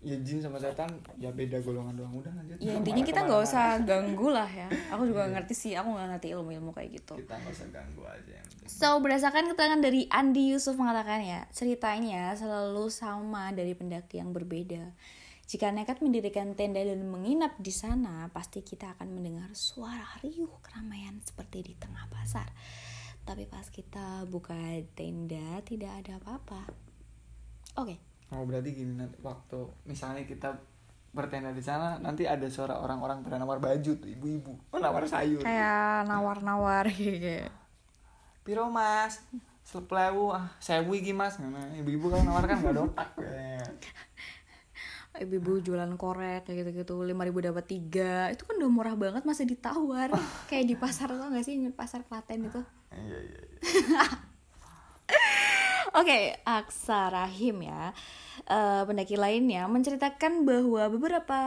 Ya 0.04 0.20
jin 0.20 0.44
sama 0.44 0.60
setan 0.60 0.90
ya 1.16 1.32
beda 1.32 1.62
golongan 1.64 1.96
doang. 1.96 2.14
Udah 2.18 2.32
lanjut. 2.34 2.58
Ya 2.60 2.76
intinya 2.76 3.02
kita 3.06 3.24
nggak 3.24 3.42
usah 3.46 3.80
ganggu 3.86 4.28
lah 4.28 4.50
ya. 4.50 4.68
Aku 4.92 5.08
juga 5.08 5.26
iya. 5.26 5.32
ngerti 5.38 5.54
sih 5.54 5.72
aku 5.74 5.94
nggak 5.94 6.08
ngerti 6.16 6.26
ilmu 6.34 6.50
ilmu 6.60 6.70
kayak 6.76 6.90
gitu. 7.00 7.14
Kita 7.18 7.34
nggak 7.40 7.52
usah 7.52 7.68
ganggu 7.72 8.02
aja 8.04 8.44
so 8.64 8.96
berdasarkan 9.00 9.52
keterangan 9.52 9.80
dari 9.80 10.08
Andi 10.08 10.56
Yusuf 10.56 10.80
mengatakan 10.80 11.20
ya 11.20 11.44
ceritanya 11.52 12.32
selalu 12.32 12.88
sama 12.88 13.52
dari 13.52 13.76
pendaki 13.76 14.18
yang 14.20 14.32
berbeda. 14.32 14.92
Jika 15.44 15.68
nekat 15.68 16.00
mendirikan 16.00 16.56
tenda 16.56 16.80
dan 16.80 17.04
menginap 17.04 17.60
di 17.60 17.68
sana, 17.68 18.32
pasti 18.32 18.64
kita 18.64 18.96
akan 18.96 19.12
mendengar 19.12 19.52
suara 19.52 20.08
riuh 20.24 20.48
keramaian 20.64 21.20
seperti 21.20 21.60
di 21.60 21.74
tengah 21.76 22.08
pasar 22.08 22.48
tapi 23.24 23.48
pas 23.48 23.64
kita 23.72 24.28
buka 24.28 24.54
tenda 24.92 25.60
tidak 25.64 26.04
ada 26.04 26.20
apa-apa. 26.20 26.62
Oke. 27.80 27.96
Okay. 27.96 27.98
oh 28.36 28.44
berarti 28.44 28.70
gini 28.76 28.92
nanti 28.96 29.16
waktu 29.24 29.64
misalnya 29.88 30.28
kita 30.28 30.52
bertenda 31.14 31.54
di 31.54 31.62
sana 31.62 31.96
nanti 32.02 32.26
ada 32.26 32.44
suara 32.50 32.82
orang-orang 32.82 33.22
pada 33.22 33.40
nawar 33.40 33.58
baju 33.58 33.92
tuh 33.96 34.08
ibu-ibu. 34.08 34.52
Oh 34.70 34.78
nawar 34.78 35.08
sayur. 35.08 35.40
Kayak 35.40 36.04
nawar-nawar 36.06 36.84
gitu. 36.96 37.48
Piro 38.44 38.68
mas? 38.68 39.24
Seplewu 39.64 40.36
ah 40.36 40.52
sewu 40.60 40.92
iki 40.92 41.16
mas. 41.16 41.40
Nah, 41.40 41.72
ibu-ibu 41.80 42.12
kalau 42.12 42.24
nawar 42.28 42.44
kan 42.44 42.60
gak 42.60 42.76
dotak 42.76 43.08
ibu-ibu 45.14 45.62
jualan 45.62 45.94
korek 45.94 46.42
kayak 46.42 46.66
gitu-gitu 46.66 47.06
lima 47.06 47.22
ribu 47.22 47.38
dapat 47.38 47.70
tiga 47.70 48.34
itu 48.34 48.42
kan 48.42 48.58
udah 48.58 48.70
murah 48.70 48.94
banget 48.98 49.22
masih 49.22 49.46
ditawar 49.46 50.10
kayak 50.50 50.66
di 50.66 50.74
pasar 50.74 51.14
tuh 51.14 51.30
gak 51.30 51.46
sih 51.46 51.54
pasar 51.70 52.02
Klaten 52.02 52.50
itu 52.50 52.60
iya 52.90 53.18
iya, 53.22 53.42
iya. 53.42 54.04
Oke, 55.94 56.10
okay, 56.10 56.24
Aksa 56.42 57.06
Rahim 57.06 57.70
ya. 57.70 57.94
Uh, 58.50 58.82
pendaki 58.82 59.14
lainnya 59.14 59.70
menceritakan 59.70 60.42
bahwa 60.42 60.90
beberapa 60.90 61.40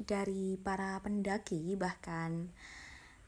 dari 0.00 0.56
para 0.56 0.96
pendaki 1.04 1.76
bahkan 1.76 2.48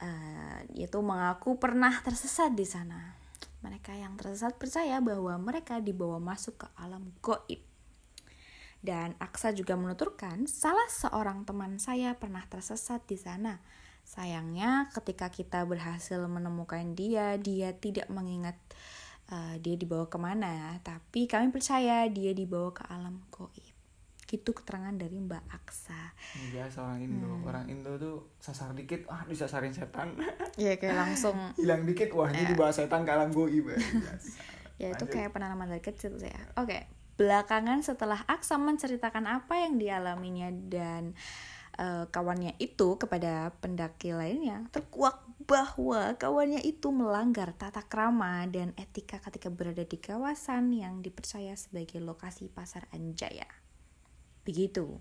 uh, 0.00 0.64
itu 0.72 0.96
mengaku 1.04 1.60
pernah 1.60 1.92
tersesat 2.00 2.56
di 2.56 2.64
sana. 2.64 3.12
Mereka 3.60 3.92
yang 3.92 4.16
tersesat 4.16 4.56
percaya 4.56 5.04
bahwa 5.04 5.36
mereka 5.36 5.84
dibawa 5.84 6.16
masuk 6.16 6.64
ke 6.64 6.66
alam 6.80 7.12
goib 7.20 7.73
dan 8.84 9.16
Aksa 9.16 9.56
juga 9.56 9.80
menuturkan, 9.80 10.44
salah 10.44 10.84
seorang 10.92 11.48
teman 11.48 11.80
saya 11.80 12.12
pernah 12.20 12.44
tersesat 12.44 13.00
di 13.08 13.16
sana. 13.16 13.64
Sayangnya 14.04 14.92
ketika 14.92 15.32
kita 15.32 15.64
berhasil 15.64 16.20
menemukan 16.28 16.92
dia, 16.92 17.40
dia 17.40 17.72
tidak 17.72 18.12
mengingat 18.12 18.60
uh, 19.32 19.56
dia 19.56 19.80
dibawa 19.80 20.04
ke 20.12 20.20
mana. 20.20 20.76
Tapi 20.84 21.24
kami 21.24 21.48
percaya 21.48 22.04
dia 22.12 22.36
dibawa 22.36 22.76
ke 22.76 22.84
alam 22.92 23.24
goib. 23.32 23.72
Gitu 24.28 24.52
keterangan 24.52 24.92
dari 24.92 25.16
Mbak 25.16 25.44
Aksa. 25.48 26.12
Biasa 26.52 26.84
orang 26.84 27.08
Indo. 27.08 27.40
Hmm. 27.40 27.48
Orang 27.48 27.64
Indo 27.72 27.96
tuh 27.96 28.36
sasar 28.36 28.76
dikit, 28.76 29.08
wah 29.08 29.24
disasarin 29.24 29.72
setan. 29.72 30.12
Iya 30.60 30.76
kayak 30.76 30.92
langsung. 31.08 31.40
Hilang 31.56 31.88
dikit, 31.88 32.12
wah 32.12 32.28
ini 32.28 32.52
dibawa 32.52 32.68
setan 32.68 33.08
ke 33.08 33.10
alam 33.16 33.32
goib. 33.32 33.72
ya 34.82 34.92
itu 34.92 35.04
kayak 35.08 35.32
penanaman 35.32 35.72
dari 35.72 35.80
kecil 35.80 36.20
sih 36.20 36.28
ya. 36.28 36.44
Oke. 36.60 36.68
Okay 36.68 37.03
Belakangan 37.14 37.86
setelah 37.86 38.26
Aksa 38.26 38.58
menceritakan 38.58 39.30
apa 39.30 39.62
yang 39.62 39.78
dialaminya 39.78 40.50
dan 40.50 41.14
uh, 41.78 42.10
kawannya 42.10 42.58
itu 42.58 42.98
kepada 42.98 43.54
pendaki 43.62 44.14
lainnya, 44.14 44.66
terkuak 44.74 45.22
bahwa 45.44 46.16
kawannya 46.16 46.64
itu 46.64 46.88
melanggar 46.88 47.52
tata 47.54 47.84
krama 47.84 48.48
dan 48.48 48.72
etika 48.80 49.20
ketika 49.20 49.52
berada 49.52 49.84
di 49.84 49.98
kawasan 50.00 50.72
yang 50.72 51.04
dipercaya 51.04 51.52
sebagai 51.54 52.00
lokasi 52.00 52.48
pasar 52.48 52.88
Anjaya. 52.90 53.46
Begitu 54.42 54.98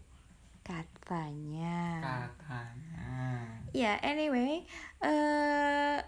katanya. 0.63 2.00
Katanya. 2.00 3.12
Ya, 3.75 4.00
anyway, 4.00 4.63
uh, 5.03 6.00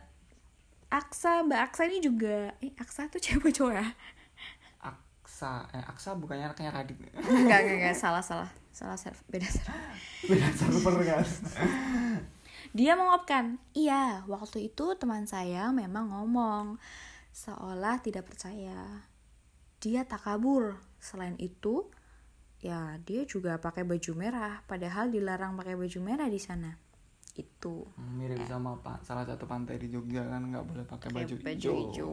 Aksa, 0.88 1.44
Mbak 1.44 1.60
Aksa 1.72 1.92
ini 1.92 2.00
juga, 2.00 2.56
eh 2.64 2.72
Aksa 2.80 3.12
tuh 3.12 3.20
cewek 3.26 3.52
cowok 3.52 3.76
ya? 3.76 3.88
Aksa. 5.36 5.68
Eh 5.76 5.84
Aksa 5.84 6.16
bukannya 6.16 6.48
anaknya 6.48 6.72
Radit. 6.72 6.96
Enggak 7.12 7.68
enggak 7.68 7.76
enggak. 7.76 7.96
Salah 8.00 8.24
salah. 8.24 8.48
Salah 8.72 8.96
server. 8.96 9.20
Beda 9.28 9.44
server. 9.52 9.76
Beda 10.32 10.48
server 10.56 10.96
kan? 11.04 11.28
Dia 12.72 12.96
mengungkapkan 12.96 13.60
iya 13.76 14.24
waktu 14.32 14.72
itu 14.72 14.96
teman 14.96 15.28
saya 15.28 15.76
memang 15.76 16.08
ngomong 16.08 16.80
seolah 17.36 18.00
tidak 18.00 18.32
percaya. 18.32 19.04
Dia 19.84 20.08
tak 20.08 20.24
kabur. 20.24 20.80
Selain 21.04 21.36
itu 21.36 21.92
ya 22.64 22.96
dia 23.04 23.28
juga 23.28 23.60
pakai 23.60 23.84
baju 23.84 24.12
merah 24.16 24.64
padahal 24.72 25.12
dilarang 25.12 25.60
pakai 25.60 25.76
baju 25.76 26.00
merah 26.00 26.32
di 26.32 26.40
sana 26.40 26.80
itu 27.36 27.84
mirip 28.16 28.40
ya. 28.48 28.56
sama 28.56 28.80
pak 28.80 29.04
salah 29.04 29.28
satu 29.28 29.44
pantai 29.44 29.76
di 29.76 29.92
Jogja 29.92 30.24
kan 30.24 30.40
nggak 30.48 30.64
boleh 30.64 30.86
pakai 30.88 31.12
baju, 31.12 31.36
baju 31.36 31.72
hijau, 31.84 32.10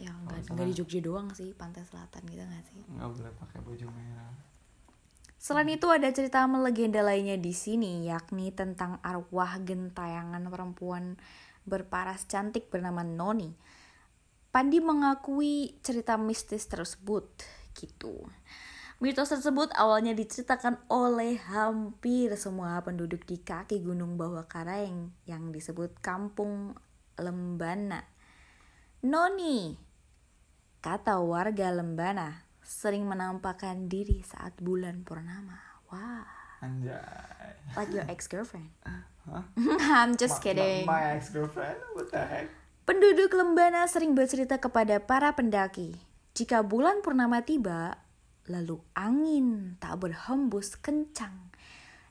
ya 0.00 0.12
nggak 0.24 0.56
nggak 0.56 0.66
di 0.72 0.74
Jogja 0.80 1.00
doang 1.04 1.28
sih 1.36 1.52
pantai 1.52 1.84
selatan 1.84 2.24
gitu 2.24 2.40
nggak 2.40 2.64
sih 2.64 2.80
nggak 2.88 3.10
boleh 3.12 3.32
pakai 3.36 3.58
baju 3.60 3.86
merah 3.92 4.32
Selain 5.42 5.66
itu 5.66 5.90
ada 5.90 6.06
cerita 6.14 6.46
melegenda 6.46 7.02
lainnya 7.02 7.34
di 7.34 7.50
sini 7.50 8.06
yakni 8.06 8.54
tentang 8.54 9.02
arwah 9.02 9.58
gentayangan 9.58 10.46
perempuan 10.46 11.18
berparas 11.66 12.30
cantik 12.30 12.70
bernama 12.70 13.02
Noni. 13.02 13.50
Pandi 14.54 14.78
mengakui 14.78 15.82
cerita 15.82 16.14
mistis 16.14 16.70
tersebut 16.70 17.26
gitu. 17.74 18.22
Mitos 19.02 19.34
tersebut 19.34 19.66
awalnya 19.74 20.14
diceritakan 20.14 20.78
oleh 20.86 21.34
hampir 21.34 22.30
semua 22.38 22.78
penduduk 22.86 23.26
di 23.26 23.34
kaki 23.34 23.82
Gunung 23.82 24.14
Bawah 24.14 24.46
Kareng 24.46 25.10
yang 25.26 25.50
disebut 25.50 25.98
Kampung 25.98 26.78
Lembana. 27.18 28.06
Noni, 29.02 29.74
kata 30.78 31.18
warga 31.18 31.74
Lembana, 31.74 32.46
sering 32.62 33.02
menampakkan 33.10 33.90
diri 33.90 34.22
saat 34.22 34.54
bulan 34.62 35.02
purnama. 35.02 35.58
Wah. 35.90 36.22
Anjay. 36.62 37.74
Like 37.74 37.90
your 37.90 38.06
ex-girlfriend. 38.06 38.70
Huh? 38.86 39.42
I'm 39.98 40.14
just 40.14 40.38
ma 40.38 40.44
kidding. 40.46 40.86
My, 40.86 41.10
my 41.10 41.18
ex-girlfriend? 41.18 41.98
What 41.98 42.14
the 42.14 42.22
heck? 42.22 42.46
Penduduk 42.86 43.34
Lembana 43.34 43.82
sering 43.90 44.14
bercerita 44.14 44.62
kepada 44.62 45.02
para 45.02 45.34
pendaki. 45.34 45.98
Jika 46.38 46.62
bulan 46.62 47.02
purnama 47.02 47.42
tiba, 47.42 47.98
Lalu 48.50 48.82
angin 48.98 49.78
tak 49.78 50.02
berhembus 50.02 50.74
kencang 50.74 51.52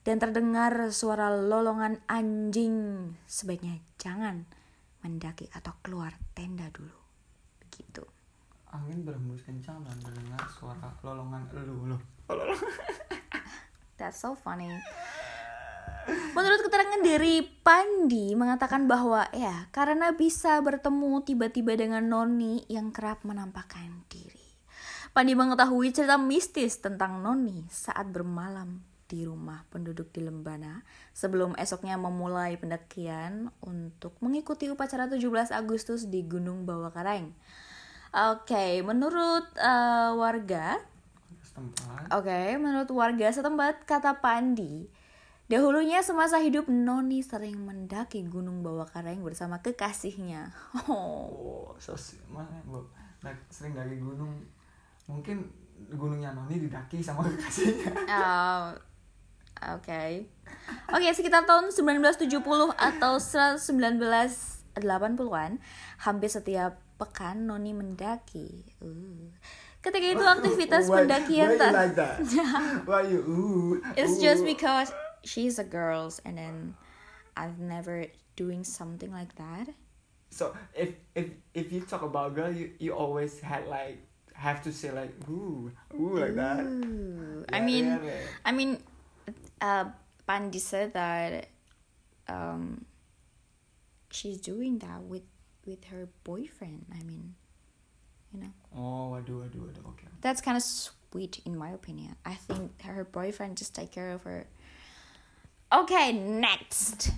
dan 0.02 0.16
terdengar 0.18 0.72
suara 0.96 1.28
lolongan 1.30 2.00
anjing. 2.08 3.12
Sebaiknya 3.28 3.84
jangan 4.00 4.48
mendaki 5.04 5.50
atau 5.52 5.76
keluar 5.84 6.16
tenda 6.32 6.72
dulu. 6.72 6.96
Begitu. 7.62 8.06
Angin 8.72 9.04
berhembus 9.04 9.44
kencang 9.44 9.84
dan 9.84 9.98
terdengar 10.00 10.40
suara 10.48 10.96
lolongan 11.04 11.44
elu 11.52 11.96
loh. 11.96 12.02
That's 14.00 14.24
so 14.24 14.34
funny. 14.34 14.72
Menurut 16.32 16.66
keterangan 16.66 17.02
dari 17.04 17.46
Pandi 17.46 18.34
mengatakan 18.34 18.90
bahwa 18.90 19.28
ya 19.36 19.70
karena 19.70 20.16
bisa 20.16 20.58
bertemu 20.64 21.22
tiba-tiba 21.22 21.78
dengan 21.78 22.08
Noni 22.10 22.66
yang 22.72 22.90
kerap 22.90 23.22
menampakkan 23.22 24.08
diri. 24.10 24.41
Pandi 25.12 25.36
mengetahui 25.36 25.92
cerita 25.92 26.16
mistis 26.16 26.80
tentang 26.80 27.20
Noni 27.20 27.68
saat 27.68 28.08
bermalam 28.08 28.80
di 29.12 29.28
rumah 29.28 29.68
penduduk 29.68 30.08
di 30.16 30.24
Lembana 30.24 30.88
sebelum 31.12 31.52
esoknya 31.60 32.00
memulai 32.00 32.56
pendakian 32.56 33.52
untuk 33.60 34.16
mengikuti 34.24 34.72
upacara 34.72 35.12
17 35.12 35.52
Agustus 35.52 36.08
di 36.08 36.24
Gunung 36.24 36.64
Bawah 36.64 36.96
Oke, 38.12 38.80
menurut 38.88 39.52
uh, 39.60 40.16
warga 40.16 40.80
setempat. 41.44 42.08
Oke, 42.16 42.56
menurut 42.56 42.88
warga 42.96 43.28
setempat 43.36 43.84
kata 43.84 44.24
Pandi, 44.24 44.88
dahulunya 45.52 46.00
semasa 46.08 46.40
hidup 46.40 46.72
Noni 46.72 47.20
sering 47.20 47.60
mendaki 47.60 48.24
Gunung 48.24 48.64
Bawah 48.64 48.88
bersama 49.20 49.60
kekasihnya. 49.60 50.56
Oh, 50.88 51.76
oh 51.76 51.76
so, 51.76 52.00
mana 52.32 52.64
sering 53.52 53.76
daki 53.76 54.00
gunung 54.00 54.40
mungkin 55.12 55.52
gunungnya 55.92 56.32
Noni 56.32 56.64
didaki 56.64 57.04
sama 57.04 57.26
kekasihnya. 57.28 57.92
Oh, 58.08 58.72
Oke. 59.62 59.86
Okay. 59.86 60.26
Oke, 60.90 61.06
okay, 61.06 61.14
sekitar 61.14 61.46
tahun 61.46 61.70
1970 61.70 62.34
atau 62.74 63.22
1980-an, 63.22 65.62
hampir 66.02 66.30
setiap 66.34 66.82
pekan 66.98 67.46
Noni 67.46 67.78
mendaki. 67.78 68.66
Uh. 68.82 69.30
Ketika 69.82 70.08
itu 70.14 70.26
aktivitas 70.26 70.86
why, 70.90 71.06
pendakian 71.06 71.58
tak. 71.58 71.74
Like 71.74 71.96
that? 71.98 72.18
why 72.90 73.02
you? 73.06 73.22
Ooh, 73.26 73.82
It's 73.98 74.22
just 74.22 74.46
because 74.46 74.94
she's 75.26 75.58
a 75.58 75.66
girl 75.66 76.14
and 76.22 76.38
then 76.38 76.78
I've 77.34 77.58
never 77.58 78.06
doing 78.38 78.62
something 78.62 79.10
like 79.10 79.34
that. 79.42 79.74
So 80.30 80.54
if 80.78 80.94
if 81.18 81.34
if 81.58 81.74
you 81.74 81.82
talk 81.82 82.06
about 82.06 82.38
girl, 82.38 82.54
you 82.54 82.78
you 82.78 82.94
always 82.94 83.42
had 83.42 83.66
like 83.66 84.06
have 84.42 84.62
to 84.64 84.74
say 84.74 84.92
like 84.92 85.14
ooh 85.30 85.72
ooh 85.94 86.18
like 86.18 86.36
that. 86.36 86.66
Ooh. 86.66 87.46
Yeah, 87.48 87.58
I 87.58 87.60
mean, 87.62 87.86
yeah, 87.86 88.00
yeah. 88.04 88.12
I 88.44 88.52
mean, 88.52 88.78
uh, 89.62 89.86
Pandi 90.28 90.60
said 90.60 90.94
that 90.94 91.48
um, 92.28 92.86
she's 94.10 94.42
doing 94.42 94.80
that 94.80 95.04
with 95.04 95.24
with 95.66 95.86
her 95.86 96.10
boyfriend. 96.24 96.86
I 96.92 97.04
mean, 97.04 97.36
you 98.34 98.42
know. 98.42 98.54
Oh, 98.76 99.14
I 99.14 99.22
do, 99.22 99.44
I 99.44 99.48
do, 99.48 99.70
I 99.70 99.74
do. 99.78 99.82
Okay. 99.90 100.08
That's 100.22 100.42
kind 100.42 100.58
of 100.58 100.64
sweet 100.64 101.42
in 101.46 101.56
my 101.58 101.70
opinion. 101.70 102.16
I 102.26 102.34
think 102.34 102.82
her 102.82 103.04
boyfriend 103.04 103.58
just 103.58 103.76
take 103.76 103.92
care 103.92 104.12
of 104.12 104.24
her. 104.24 104.48
Okay, 105.72 106.12
next. 106.14 107.12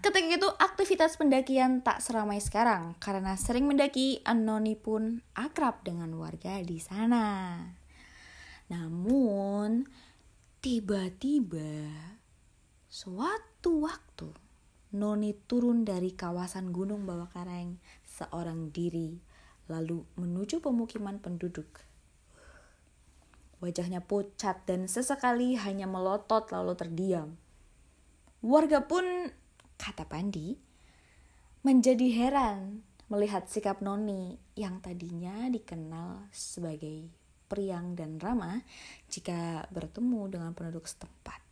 Ketika 0.00 0.32
itu 0.32 0.48
aktivitas 0.56 1.20
pendakian 1.20 1.84
tak 1.84 2.00
seramai 2.00 2.40
sekarang 2.40 2.96
karena 2.96 3.36
sering 3.36 3.68
mendaki, 3.68 4.24
Anoni 4.24 4.72
pun 4.72 5.20
akrab 5.36 5.84
dengan 5.84 6.08
warga 6.16 6.56
di 6.64 6.80
sana. 6.80 7.60
Namun, 8.72 9.84
tiba-tiba 10.64 11.92
suatu 12.88 13.84
waktu 13.84 14.32
Noni 14.90 15.36
turun 15.46 15.86
dari 15.86 16.16
kawasan 16.16 16.74
Gunung 16.74 17.06
Bawah 17.06 17.30
Karang 17.30 17.78
seorang 18.02 18.74
diri 18.74 19.22
lalu 19.70 20.02
menuju 20.18 20.58
pemukiman 20.58 21.22
penduduk. 21.22 21.84
Wajahnya 23.62 24.02
pucat 24.02 24.64
dan 24.64 24.88
sesekali 24.88 25.54
hanya 25.54 25.84
melotot 25.84 26.48
lalu 26.50 26.74
terdiam. 26.74 27.36
Warga 28.42 28.88
pun 28.88 29.30
kata 29.80 30.04
Pandi, 30.04 30.52
menjadi 31.64 32.08
heran 32.12 32.84
melihat 33.08 33.48
sikap 33.48 33.80
Noni 33.80 34.36
yang 34.54 34.84
tadinya 34.84 35.48
dikenal 35.48 36.28
sebagai 36.30 37.08
priang 37.48 37.96
dan 37.96 38.20
ramah 38.20 38.60
jika 39.08 39.66
bertemu 39.72 40.30
dengan 40.30 40.52
penduduk 40.52 40.84
setempat. 40.86 41.42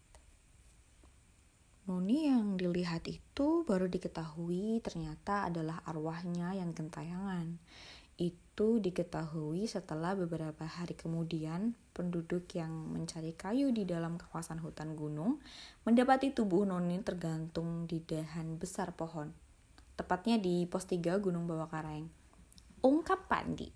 Noni 1.89 2.29
yang 2.29 2.61
dilihat 2.61 3.09
itu 3.09 3.65
baru 3.65 3.89
diketahui 3.89 4.85
ternyata 4.85 5.49
adalah 5.49 5.81
arwahnya 5.89 6.53
yang 6.53 6.77
gentayangan. 6.77 7.57
Itu 8.59 8.83
diketahui 8.83 9.71
setelah 9.71 10.19
beberapa 10.19 10.67
hari 10.67 10.99
kemudian 10.99 11.79
penduduk 11.95 12.43
yang 12.59 12.91
mencari 12.91 13.31
kayu 13.39 13.71
di 13.71 13.87
dalam 13.87 14.19
kawasan 14.19 14.59
hutan 14.59 14.99
gunung 14.99 15.39
mendapati 15.87 16.35
tubuh 16.35 16.67
Noni 16.67 16.99
tergantung 17.07 17.87
di 17.87 18.03
dahan 18.03 18.59
besar 18.59 18.99
pohon, 18.99 19.31
tepatnya 19.95 20.43
di 20.43 20.67
pos 20.67 20.91
3 20.91 21.23
Gunung 21.23 21.47
Bawah 21.47 21.71
Karang. 21.71 22.11
Ungkap 22.83 23.31
Pandi. 23.31 23.71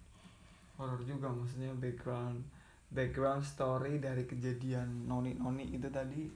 Horor 0.74 1.06
juga 1.06 1.30
maksudnya 1.30 1.70
background 1.78 2.42
background 2.90 3.46
story 3.46 4.02
dari 4.02 4.26
kejadian 4.26 5.06
Noni-Noni 5.06 5.78
itu 5.78 5.86
tadi 5.94 6.26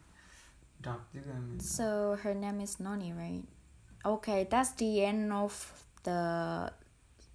dark 0.79 1.03
juga. 1.11 1.35
So 1.59 2.15
her 2.23 2.39
name 2.39 2.63
is 2.63 2.79
Noni, 2.79 3.11
right? 3.11 3.43
Okay, 4.07 4.47
that's 4.47 4.79
the 4.79 5.03
end 5.03 5.35
of 5.35 5.51
the 6.07 6.23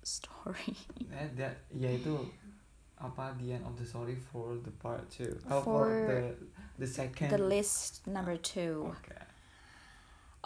story. 0.03 0.75
Eh, 1.13 1.29
that, 1.37 1.65
ya 1.71 1.89
itu 1.93 2.17
apa 3.01 3.33
the 3.41 3.57
end 3.57 3.65
of 3.65 3.73
the 3.77 3.85
story 3.85 4.13
for 4.13 4.57
the 4.61 4.73
part 4.77 5.09
two. 5.09 5.33
Oh, 5.49 5.61
for, 5.61 5.89
for 5.89 5.89
the 6.05 6.21
the 6.77 6.89
second. 6.89 7.33
the 7.33 7.41
list 7.41 8.05
number 8.05 8.37
two. 8.37 8.85
Oke 8.85 8.97
okay. 9.01 9.21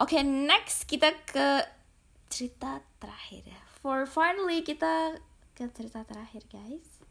oke 0.00 0.08
okay, 0.08 0.22
next 0.24 0.88
kita 0.88 1.12
ke 1.28 1.68
cerita 2.32 2.80
terakhir 2.96 3.52
for 3.80 4.08
finally 4.08 4.64
kita 4.64 5.20
ke 5.52 5.68
cerita 5.76 6.04
terakhir 6.08 6.48
guys. 6.48 7.04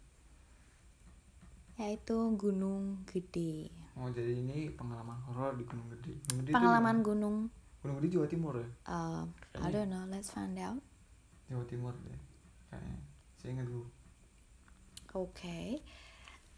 Yaitu 1.76 2.40
Gunung 2.40 3.04
Gede. 3.06 3.70
Oh 4.00 4.08
jadi 4.10 4.32
ini 4.42 4.72
pengalaman 4.74 5.20
horor 5.30 5.54
di 5.60 5.64
Gunung 5.68 5.92
Gede. 5.94 6.18
Gunung 6.26 6.42
Gede 6.42 6.52
pengalaman 6.58 6.98
itu, 6.98 7.06
gunung. 7.06 7.38
Gunung 7.86 7.96
Gede 8.02 8.08
Jawa 8.18 8.28
Timur 8.32 8.54
ya? 8.58 8.68
Uh, 8.90 9.22
I 9.62 9.70
don't 9.70 9.94
know 9.94 10.10
let's 10.10 10.34
find 10.34 10.58
out. 10.58 10.82
Jawa 11.46 11.62
Timur 11.70 11.94
deh 12.02 12.25
kayaknya 12.72 13.62
ingat 13.62 13.68
dulu 13.70 13.86
Oke. 15.16 15.48
Okay. 15.48 15.68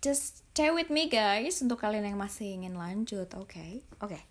Just 0.02 0.42
stay 0.50 0.74
with 0.74 0.90
me 0.90 1.06
guys 1.06 1.62
untuk 1.62 1.78
kalian 1.78 2.10
yang 2.10 2.18
masih 2.18 2.58
ingin 2.58 2.74
lanjut. 2.74 3.30
Oke. 3.38 3.54
Okay. 3.54 3.72
Oke. 4.02 4.18
Okay. 4.18 4.24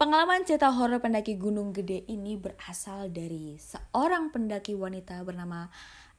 Pengalaman 0.00 0.46
cerita 0.48 0.72
horor 0.72 1.04
pendaki 1.04 1.36
Gunung 1.36 1.76
Gede 1.76 2.06
ini 2.08 2.40
berasal 2.40 3.12
dari 3.12 3.60
seorang 3.60 4.32
pendaki 4.32 4.72
wanita 4.72 5.20
bernama 5.20 5.68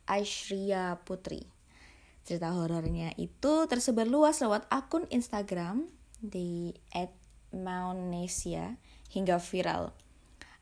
Aishria 0.05 1.01
Putri. 1.01 1.47
Cerita 2.21 2.53
horornya 2.53 3.15
itu 3.17 3.65
tersebar 3.65 4.05
luas 4.05 4.43
lewat 4.45 4.69
akun 4.69 5.09
Instagram 5.09 5.89
di 6.21 6.75
@mountnesia 7.49 8.77
hingga 9.09 9.41
viral. 9.41 9.89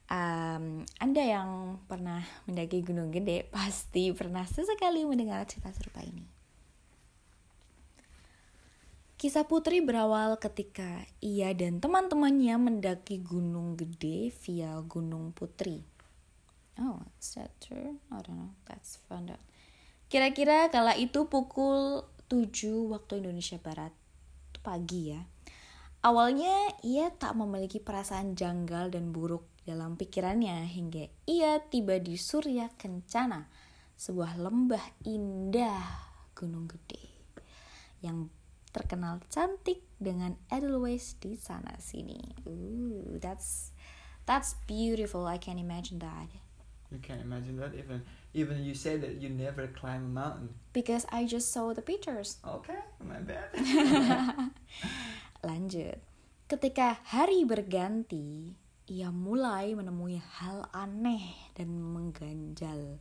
Um, 0.08 0.88
anda 1.04 1.20
yang 1.20 1.84
pernah 1.84 2.24
mendaki 2.48 2.80
Gunung 2.80 3.12
Gede 3.12 3.44
pasti 3.52 4.16
pernah 4.16 4.48
sesekali 4.48 5.04
mendengar 5.04 5.44
cerita 5.44 5.68
serupa 5.76 6.00
ini. 6.00 6.24
Kisah 9.18 9.50
Putri 9.50 9.82
berawal 9.82 10.38
ketika 10.38 11.04
ia 11.20 11.52
dan 11.52 11.84
teman-temannya 11.84 12.56
mendaki 12.56 13.20
Gunung 13.20 13.76
Gede 13.76 14.32
via 14.46 14.80
Gunung 14.86 15.34
Putri. 15.34 15.84
Oh, 16.78 17.02
is 17.18 17.34
that 17.34 17.50
true? 17.58 17.98
I 18.14 18.22
don't 18.22 18.38
know. 18.38 18.54
That's 18.70 19.02
found 19.10 19.34
out. 19.34 19.42
Kira-kira 20.08 20.70
kala 20.70 20.94
itu 20.96 21.26
pukul 21.28 22.06
7 22.30 22.94
waktu 22.94 23.26
Indonesia 23.26 23.58
Barat. 23.58 23.92
Itu 24.54 24.62
pagi 24.62 25.12
ya. 25.12 25.26
Awalnya 26.06 26.78
ia 26.86 27.10
tak 27.10 27.34
memiliki 27.36 27.82
perasaan 27.82 28.38
janggal 28.38 28.94
dan 28.94 29.10
buruk 29.10 29.57
dalam 29.68 30.00
pikirannya 30.00 30.64
hingga 30.64 31.12
ia 31.28 31.60
tiba 31.68 32.00
di 32.00 32.16
Surya 32.16 32.72
Kencana, 32.80 33.52
sebuah 34.00 34.40
lembah 34.40 35.04
indah 35.04 35.84
Gunung 36.32 36.72
Gede 36.72 37.04
yang 38.00 38.32
terkenal 38.72 39.20
cantik 39.28 39.84
dengan 40.00 40.40
Edelweiss 40.48 41.20
di 41.20 41.36
sana 41.36 41.76
sini. 41.84 42.48
Ooh, 42.48 43.20
that's 43.20 43.76
that's 44.24 44.56
beautiful. 44.70 45.28
I 45.28 45.36
can 45.36 45.60
imagine 45.60 46.00
that. 46.00 46.32
You 46.88 47.04
can 47.04 47.20
imagine 47.20 47.60
that 47.60 47.76
even 47.76 48.08
even 48.32 48.64
you 48.64 48.72
said 48.72 49.04
that 49.04 49.20
you 49.20 49.28
never 49.28 49.68
climb 49.68 50.08
a 50.08 50.14
mountain. 50.14 50.56
Because 50.72 51.04
I 51.12 51.28
just 51.28 51.52
saw 51.52 51.76
the 51.76 51.84
pictures. 51.84 52.40
Okay, 52.46 52.80
my 53.04 53.20
bad. 53.20 53.52
Lanjut. 55.48 56.00
Ketika 56.48 57.04
hari 57.12 57.44
berganti, 57.44 58.56
ia 58.88 59.12
mulai 59.12 59.76
menemui 59.76 60.16
hal 60.40 60.72
aneh 60.72 61.52
dan 61.60 61.76
mengganjal. 61.76 62.96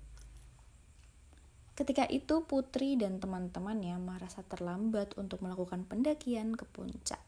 Ketika 1.79 2.11
itu 2.11 2.43
Putri 2.43 2.99
dan 2.99 3.23
teman-temannya 3.23 3.95
merasa 4.03 4.43
terlambat 4.43 5.15
untuk 5.15 5.47
melakukan 5.47 5.87
pendakian 5.87 6.59
ke 6.59 6.67
puncak. 6.67 7.23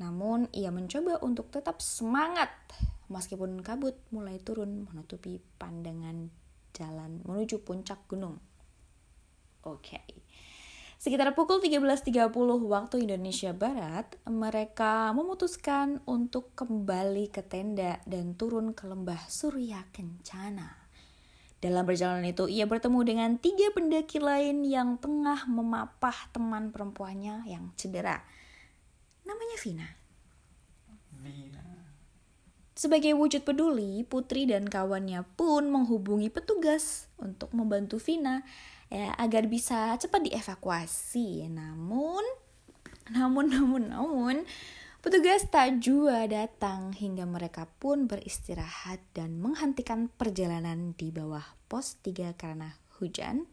Namun 0.00 0.48
ia 0.56 0.72
mencoba 0.72 1.20
untuk 1.20 1.52
tetap 1.52 1.84
semangat 1.84 2.48
meskipun 3.12 3.60
kabut 3.60 3.96
mulai 4.08 4.40
turun 4.40 4.88
menutupi 4.88 5.38
pandangan 5.60 6.32
jalan 6.72 7.20
menuju 7.28 7.60
puncak 7.60 8.08
gunung. 8.08 8.40
Oke. 9.68 10.00
Sekitar 10.96 11.36
pukul 11.36 11.60
13.30 11.60 12.32
waktu 12.72 13.04
Indonesia 13.04 13.52
Barat, 13.52 14.16
mereka 14.24 15.12
memutuskan 15.12 16.00
untuk 16.08 16.56
kembali 16.56 17.28
ke 17.28 17.44
tenda 17.44 18.00
dan 18.08 18.32
turun 18.32 18.72
ke 18.72 18.88
lembah 18.88 19.20
Surya 19.28 19.84
Kencana. 19.92 20.88
Dalam 21.60 21.84
perjalanan 21.84 22.24
itu, 22.24 22.48
ia 22.48 22.64
bertemu 22.64 23.00
dengan 23.04 23.30
tiga 23.36 23.68
pendaki 23.76 24.24
lain 24.24 24.64
yang 24.64 24.96
tengah 24.96 25.44
memapah 25.44 26.32
teman 26.32 26.72
perempuannya 26.72 27.44
yang 27.44 27.76
cedera. 27.76 28.24
Namanya 29.28 29.56
Vina. 29.60 29.88
Vina. 31.20 31.64
Sebagai 32.72 33.12
wujud 33.12 33.44
peduli, 33.44 34.00
Putri 34.04 34.48
dan 34.48 34.64
kawannya 34.64 35.28
pun 35.36 35.68
menghubungi 35.68 36.32
petugas 36.32 37.08
untuk 37.20 37.52
membantu 37.52 38.00
Vina 38.00 38.44
ya 38.90 39.14
agar 39.18 39.50
bisa 39.50 39.94
cepat 39.98 40.26
dievakuasi. 40.30 41.50
Namun, 41.50 42.24
namun, 43.10 43.46
namun, 43.50 43.82
namun, 43.90 44.36
petugas 45.02 45.46
tak 45.50 45.78
jua 45.82 46.26
datang 46.26 46.94
hingga 46.94 47.26
mereka 47.26 47.70
pun 47.78 48.10
beristirahat 48.10 48.98
dan 49.14 49.38
menghentikan 49.38 50.10
perjalanan 50.10 50.94
di 50.94 51.14
bawah 51.14 51.44
pos 51.70 51.98
3 52.02 52.34
karena 52.34 52.74
hujan. 52.98 53.46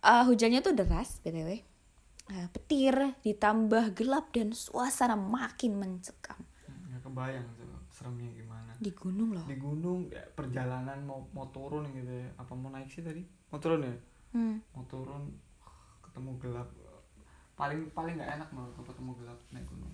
Uh, 0.00 0.24
hujannya 0.24 0.64
tuh 0.64 0.72
deras, 0.72 1.20
btw. 1.20 1.60
Uh, 2.30 2.48
petir 2.54 2.94
ditambah 3.26 3.92
gelap 3.92 4.32
dan 4.32 4.54
suasana 4.54 5.18
makin 5.18 5.76
mencekam. 5.76 6.40
Nggak 6.88 7.02
kebayang 7.04 7.46
tuh 7.58 7.70
seremnya 7.90 8.32
gimana. 8.32 8.72
Di 8.80 8.90
gunung 8.96 9.36
loh. 9.36 9.44
Di 9.44 9.60
gunung 9.60 10.08
ya, 10.08 10.24
perjalanan 10.32 11.04
mau 11.04 11.28
mau 11.36 11.52
turun 11.52 11.84
gitu 11.92 12.08
ya. 12.08 12.32
Apa 12.40 12.56
mau 12.56 12.72
naik 12.72 12.88
sih 12.88 13.04
tadi? 13.04 13.20
Mau 13.52 13.60
turun 13.60 13.84
ya? 13.84 13.92
Hmm. 14.30 14.62
mau 14.70 14.86
turun 14.86 15.26
ketemu 16.00 16.30
gelap 16.38 16.68
paling 17.54 17.90
paling 17.90 18.14
nggak 18.14 18.30
enak 18.38 18.48
malah 18.50 18.70
ketemu 18.78 19.10
gelap 19.18 19.38
naik 19.50 19.66
gunung 19.66 19.90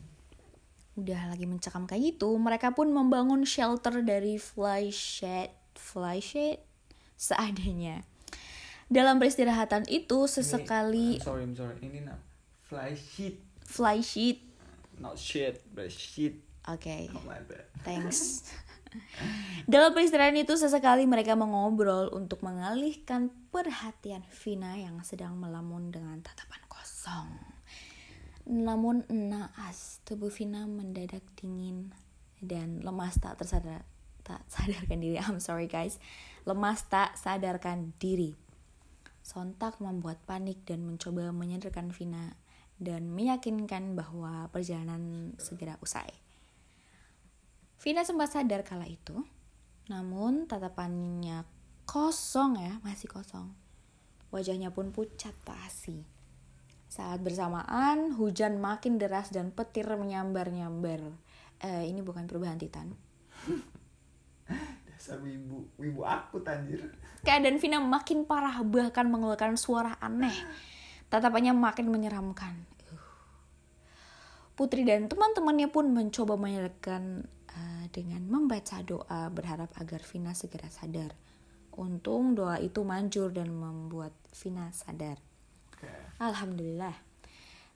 Udah 0.96 1.28
lagi 1.28 1.44
mencekam 1.44 1.84
kayak 1.84 2.16
gitu, 2.16 2.40
mereka 2.40 2.72
pun 2.72 2.88
membangun 2.88 3.44
shelter 3.44 4.00
dari 4.00 4.40
fly 4.40 4.88
shed, 4.88 5.52
fly 5.76 6.24
shed 6.24 6.64
seadanya. 7.20 8.00
Dalam 8.88 9.20
peristirahatan 9.20 9.84
itu 9.92 10.24
sesekali 10.24 11.20
Ini, 11.20 11.20
I'm 11.20 11.28
sorry 11.28 11.42
I'm 11.44 11.52
sorry 11.52 11.76
ini 11.84 12.00
nak 12.00 12.16
fly 12.64 12.96
sheet 12.96 13.36
fly 13.60 14.00
sheet. 14.00 14.40
not 14.96 15.20
shit 15.20 15.60
but 15.76 15.92
sheet 15.92 16.40
Oke, 16.64 17.12
not 17.12 17.28
like 17.28 17.44
that 17.52 17.68
thanks. 17.84 18.48
Dalam 19.66 19.90
peristirahatan 19.94 20.46
itu 20.46 20.54
sesekali 20.54 21.08
mereka 21.08 21.34
mengobrol 21.34 22.12
untuk 22.14 22.44
mengalihkan 22.46 23.32
perhatian 23.50 24.22
Vina 24.44 24.78
yang 24.78 25.02
sedang 25.02 25.36
melamun 25.36 25.90
dengan 25.90 26.22
tatapan 26.22 26.62
kosong. 26.70 27.28
Namun 28.46 29.08
naas, 29.10 29.98
tubuh 30.06 30.30
Vina 30.30 30.68
mendadak 30.70 31.22
dingin 31.34 31.90
dan 32.38 32.84
lemas 32.84 33.18
tak 33.18 33.40
tersadar 33.42 33.82
tak 34.26 34.42
sadarkan 34.50 34.98
diri. 34.98 35.22
I'm 35.22 35.38
sorry 35.38 35.70
guys. 35.70 36.02
Lemas 36.42 36.82
tak 36.90 37.14
sadarkan 37.14 37.94
diri. 38.02 38.34
Sontak 39.22 39.78
membuat 39.78 40.22
panik 40.26 40.66
dan 40.66 40.82
mencoba 40.82 41.30
menyadarkan 41.30 41.94
Vina 41.94 42.34
dan 42.82 43.10
meyakinkan 43.14 43.94
bahwa 43.94 44.50
perjalanan 44.50 45.34
segera 45.38 45.78
usai. 45.78 46.25
Vina 47.76 48.02
sempat 48.02 48.32
sadar 48.32 48.64
kala 48.64 48.88
itu, 48.88 49.20
namun 49.92 50.48
tatapannya 50.48 51.44
kosong 51.84 52.58
ya, 52.58 52.80
masih 52.82 53.06
kosong. 53.06 53.52
Wajahnya 54.32 54.74
pun 54.74 54.90
pucat 54.90 55.36
asih. 55.64 56.02
Saat 56.90 57.20
bersamaan, 57.20 58.16
hujan 58.16 58.56
makin 58.56 58.96
deras 58.96 59.28
dan 59.28 59.52
petir 59.52 59.86
menyambar-nyambar. 59.86 61.04
Eh, 61.60 61.84
ini 61.88 62.00
bukan 62.00 62.24
perubahan 62.24 62.56
Titan. 62.56 62.96
dasar 64.96 65.20
wibu 65.20 65.68
wibu 65.76 66.08
aku 66.08 66.40
tanjir 66.40 66.80
Keadaan 67.20 67.60
Vina 67.60 67.78
makin 67.84 68.24
parah 68.24 68.64
bahkan 68.64 69.04
mengeluarkan 69.10 69.58
suara 69.58 69.98
aneh. 70.00 70.34
Tatapannya 71.12 71.52
makin 71.52 71.90
menyeramkan. 71.90 72.54
Putri 74.56 74.88
dan 74.88 75.10
teman-temannya 75.10 75.68
pun 75.68 75.90
mencoba 75.92 76.40
menyadarkan 76.40 77.28
uh, 77.56 77.84
dengan 77.88 78.20
membaca 78.28 78.84
doa 78.84 79.32
berharap 79.32 79.72
agar 79.80 80.04
Vina 80.04 80.36
segera 80.36 80.68
sadar. 80.68 81.16
Untung 81.76 82.36
doa 82.36 82.60
itu 82.60 82.84
manjur 82.84 83.32
dan 83.32 83.52
membuat 83.52 84.12
Vina 84.36 84.68
sadar. 84.72 85.16
Oke. 85.72 85.88
Alhamdulillah. 86.20 86.96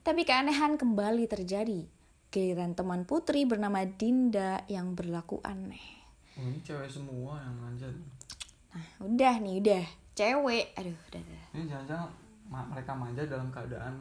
Tapi 0.01 0.25
keanehan 0.25 0.81
kembali 0.81 1.29
terjadi. 1.29 1.85
Giliran 2.31 2.79
teman 2.79 3.05
Putri 3.05 3.45
bernama 3.45 3.83
Dinda 3.85 4.63
yang 4.71 4.95
berlaku 4.95 5.43
aneh. 5.43 5.83
oh, 6.39 6.47
ini 6.47 6.63
cewek 6.63 6.89
semua 6.89 7.43
yang 7.43 7.57
manjat 7.59 7.93
Nah, 8.71 8.87
udah 9.03 9.35
nih, 9.43 9.55
udah. 9.59 9.85
Cewek. 10.15 10.67
Aduh, 10.79 10.95
udah, 11.11 11.21
udah. 11.27 11.45
ini 11.59 11.65
jangan-jangan 11.67 12.11
mereka 12.71 12.93
manja 12.95 13.23
dalam 13.27 13.51
keadaan 13.51 13.95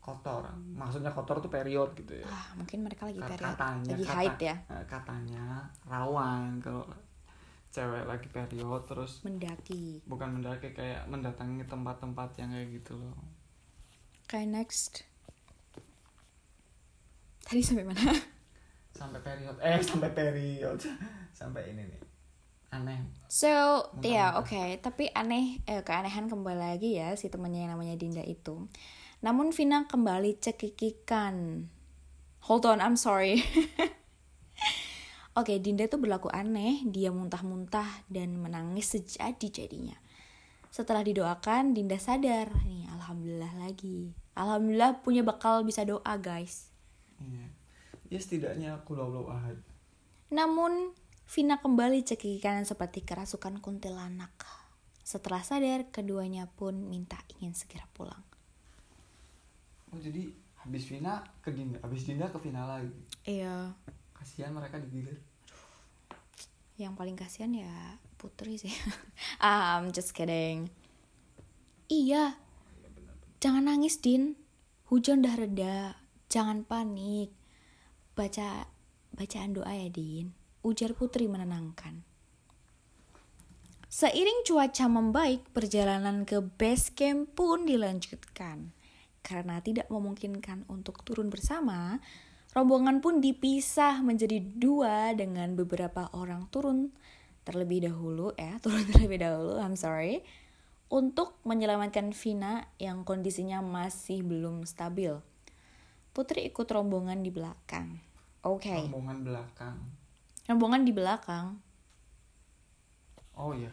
kotor 0.00 0.48
maksudnya 0.70 1.08
kotor 1.08 1.38
tuh 1.38 1.48
period 1.48 1.92
gitu 1.94 2.16
ya 2.16 2.26
Ah, 2.26 2.52
mungkin 2.54 2.80
mereka 2.80 3.04
lagi 3.04 3.20
period. 3.20 3.44
katanya 3.46 3.90
lagi 3.90 4.04
kata- 4.04 4.16
haid 4.16 4.36
ya. 4.40 4.54
eh, 4.66 4.84
katanya 4.86 5.44
rawan 5.84 6.56
kalau 6.58 6.84
cewek 7.68 8.02
lagi 8.02 8.26
period 8.28 8.80
terus 8.82 9.20
Mendaki. 9.22 10.00
bukan 10.04 10.34
mendaki 10.34 10.72
kayak 10.72 11.06
mendatangi 11.06 11.62
tempat-tempat 11.64 12.28
yang 12.36 12.50
kayak 12.50 12.68
gitu 12.74 12.96
loh 12.96 13.14
Kayak 14.26 14.48
next. 14.52 14.92
Tadi 17.42 17.60
sampai 17.60 17.82
mana? 17.84 17.98
sampai 18.90 19.20
period 19.20 19.56
eh 19.58 19.78
sampai 19.80 20.10
period 20.10 20.78
sampai 21.32 21.62
ini 21.68 21.82
nih 21.84 22.00
aneh 22.70 23.00
So, 23.26 23.46
ya 24.00 24.34
Muntah-muntah. 24.34 24.38
oke, 24.40 24.62
tapi 24.80 25.04
aneh 25.10 25.58
eh, 25.64 25.82
keanehan 25.82 26.26
kembali 26.26 26.58
lagi 26.60 26.94
ya 26.94 27.14
si 27.14 27.26
temannya 27.26 27.64
yang 27.64 27.72
namanya 27.72 27.94
Dinda 27.94 28.22
itu. 28.22 28.66
Namun 29.20 29.52
Vina 29.52 29.84
kembali 29.84 30.40
cekikikan. 30.40 31.68
Hold 32.48 32.64
on, 32.64 32.80
I'm 32.80 32.96
sorry. 32.96 33.44
Oke, 35.38 35.60
Dinda 35.60 35.86
tuh 35.86 36.00
berlaku 36.00 36.32
aneh, 36.32 36.82
dia 36.88 37.12
muntah-muntah 37.12 38.08
dan 38.08 38.40
menangis 38.40 38.96
sejadi-jadinya. 38.96 39.94
Setelah 40.72 41.04
didoakan, 41.04 41.76
Dinda 41.76 42.00
sadar. 42.00 42.48
Nih, 42.64 42.88
alhamdulillah 42.88 43.54
lagi. 43.60 44.16
Alhamdulillah 44.34 45.04
punya 45.04 45.20
bekal 45.20 45.62
bisa 45.62 45.84
doa, 45.84 46.16
guys. 46.16 46.72
iya 47.20 47.52
ya 48.10 48.18
setidaknya 48.18 48.74
aku 48.74 48.98
lau 48.98 49.30
ahad 49.30 49.60
Namun, 50.34 50.96
Vina 51.30 51.62
kembali 51.62 52.02
cekikikan 52.02 52.66
seperti 52.66 53.06
kerasukan 53.06 53.62
kuntilanak. 53.62 54.34
Setelah 55.06 55.46
sadar, 55.46 55.86
keduanya 55.94 56.50
pun 56.50 56.90
minta 56.90 57.22
ingin 57.38 57.54
segera 57.54 57.86
pulang. 57.94 58.29
Oh 59.90 60.00
jadi 60.00 60.30
habis 60.60 60.86
Vina 60.86 61.24
ke 61.40 61.50
Dinda 61.54 61.78
habis 61.82 62.04
Dinda 62.04 62.28
ke 62.30 62.38
Vina 62.38 62.66
lagi 62.66 62.92
Iya, 63.20 63.76
kasihan 64.16 64.56
mereka 64.56 64.80
digilir 64.80 65.20
yang 66.80 66.96
paling 66.96 67.12
kasihan 67.12 67.52
ya 67.52 68.00
Putri 68.16 68.56
sih. 68.56 68.72
ah, 69.40 69.76
I'm 69.80 69.92
just 69.92 70.16
kidding. 70.16 70.72
Iya, 71.88 72.36
jangan 73.40 73.68
nangis, 73.68 74.00
Din. 74.00 74.36
Hujan 74.88 75.20
udah 75.20 75.36
reda. 75.40 75.78
Jangan 76.32 76.64
panik. 76.64 77.32
Baca 78.16 78.68
bacaan 79.16 79.56
doa 79.56 79.72
ya, 79.72 79.88
Din. 79.88 80.32
Ujar 80.60 80.92
Putri 80.92 81.28
menenangkan. 81.28 82.04
Seiring 83.90 84.46
cuaca 84.46 84.86
membaik, 84.86 85.48
perjalanan 85.50 86.22
ke 86.28 86.44
base 86.44 86.92
camp 86.92 87.32
pun 87.34 87.64
dilanjutkan. 87.66 88.70
Karena 89.20 89.60
tidak 89.60 89.86
memungkinkan 89.92 90.66
untuk 90.66 91.04
turun 91.04 91.28
bersama, 91.28 92.00
rombongan 92.56 93.04
pun 93.04 93.20
dipisah 93.20 94.00
menjadi 94.00 94.40
dua 94.40 95.12
dengan 95.12 95.54
beberapa 95.54 96.08
orang 96.16 96.48
turun 96.48 96.90
terlebih 97.44 97.88
dahulu 97.88 98.32
ya, 98.34 98.58
turun 98.64 98.84
terlebih 98.90 99.20
dahulu, 99.20 99.60
I'm 99.60 99.76
sorry, 99.76 100.24
untuk 100.90 101.38
menyelamatkan 101.46 102.12
Vina 102.16 102.66
yang 102.80 103.06
kondisinya 103.06 103.62
masih 103.62 104.26
belum 104.26 104.66
stabil. 104.66 105.14
Putri 106.10 106.50
ikut 106.50 106.66
rombongan 106.66 107.22
di 107.22 107.30
belakang. 107.30 108.02
Oke, 108.42 108.72
rombongan 108.72 109.20
belakang 109.22 110.00
rombongan 110.50 110.82
di 110.82 110.90
belakang. 110.90 111.46
oh 113.38 113.54
iya 113.54 113.70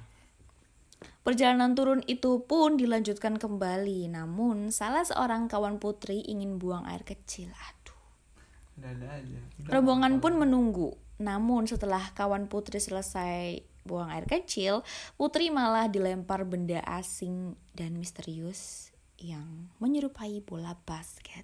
Perjalanan 1.28 1.76
turun 1.76 2.02
itu 2.08 2.48
pun 2.48 2.80
dilanjutkan 2.80 3.36
kembali, 3.36 4.08
namun 4.08 4.72
salah 4.72 5.04
seorang 5.04 5.52
kawan 5.52 5.76
Putri 5.76 6.24
ingin 6.24 6.56
buang 6.56 6.88
air 6.88 7.04
kecil. 7.04 7.52
Aduh. 7.52 8.00
ada-ada 8.80 9.20
aja 9.20 9.40
Rombongan 9.68 10.24
pun 10.24 10.40
menunggu. 10.40 10.96
Namun 11.20 11.68
setelah 11.68 12.16
kawan 12.16 12.48
Putri 12.48 12.80
selesai 12.80 13.60
buang 13.84 14.08
air 14.08 14.24
kecil, 14.24 14.88
Putri 15.20 15.52
malah 15.52 15.92
dilempar 15.92 16.48
benda 16.48 16.80
asing 16.88 17.60
dan 17.76 18.00
misterius 18.00 18.96
yang 19.20 19.68
menyerupai 19.84 20.40
bola 20.46 20.80
basket. 20.88 21.44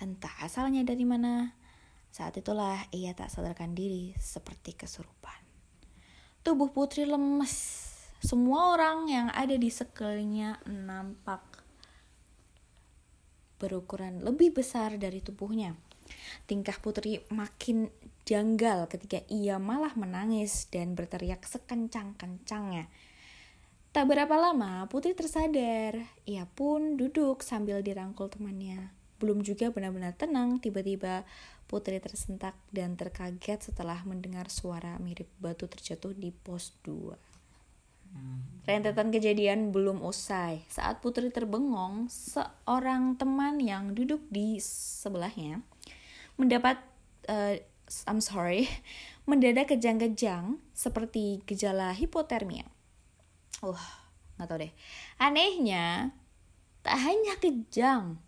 Entah 0.00 0.32
asalnya 0.40 0.88
dari 0.88 1.04
mana. 1.04 1.52
Saat 2.16 2.40
itulah 2.40 2.80
ia 2.96 3.12
tak 3.12 3.28
sadarkan 3.28 3.76
diri 3.76 4.16
seperti 4.16 4.72
kesurupan. 4.72 5.36
Tubuh 6.40 6.72
Putri 6.72 7.04
lemes. 7.04 7.85
Semua 8.24 8.72
orang 8.72 9.08
yang 9.12 9.28
ada 9.28 9.54
di 9.54 9.68
sekelilingnya 9.68 10.64
nampak 10.68 11.44
berukuran 13.60 14.24
lebih 14.24 14.56
besar 14.56 14.96
dari 14.96 15.20
tubuhnya. 15.20 15.76
Tingkah 16.48 16.78
Putri 16.80 17.20
makin 17.34 17.90
janggal 18.26 18.88
ketika 18.88 19.22
ia 19.28 19.60
malah 19.60 19.92
menangis 19.94 20.68
dan 20.70 20.96
berteriak 20.96 21.44
sekencang-kencangnya. 21.44 22.88
Tak 23.92 24.04
berapa 24.04 24.36
lama, 24.36 24.84
Putri 24.92 25.16
tersadar. 25.16 25.96
Ia 26.28 26.44
pun 26.44 27.00
duduk 27.00 27.40
sambil 27.40 27.80
dirangkul 27.80 28.28
temannya. 28.28 28.92
Belum 29.16 29.40
juga 29.40 29.72
benar-benar 29.72 30.12
tenang, 30.12 30.60
tiba-tiba 30.60 31.24
Putri 31.66 31.98
tersentak 31.98 32.54
dan 32.70 32.94
terkaget 32.94 33.72
setelah 33.72 33.98
mendengar 34.04 34.52
suara 34.52 35.00
mirip 35.02 35.26
batu 35.40 35.66
terjatuh 35.66 36.12
di 36.12 36.30
pos 36.30 36.76
2. 36.84 37.35
Rentetan 38.66 39.14
kejadian 39.14 39.70
belum 39.70 40.02
usai. 40.02 40.66
Saat 40.66 40.98
Putri 40.98 41.30
terbengong, 41.30 42.10
seorang 42.10 43.14
teman 43.14 43.62
yang 43.62 43.94
duduk 43.94 44.26
di 44.26 44.58
sebelahnya 44.58 45.62
mendapat 46.34 46.82
eh, 47.30 47.62
I'm 48.10 48.18
sorry, 48.18 48.66
mendadak 49.30 49.70
kejang-kejang 49.70 50.58
seperti 50.74 51.46
gejala 51.46 51.94
hipotermia. 51.94 52.66
Wah, 53.62 54.10
nggak 54.36 54.46
tahu 54.50 54.58
deh. 54.66 54.72
Anehnya, 55.22 56.10
tak 56.82 56.98
hanya 57.06 57.38
kejang, 57.38 58.18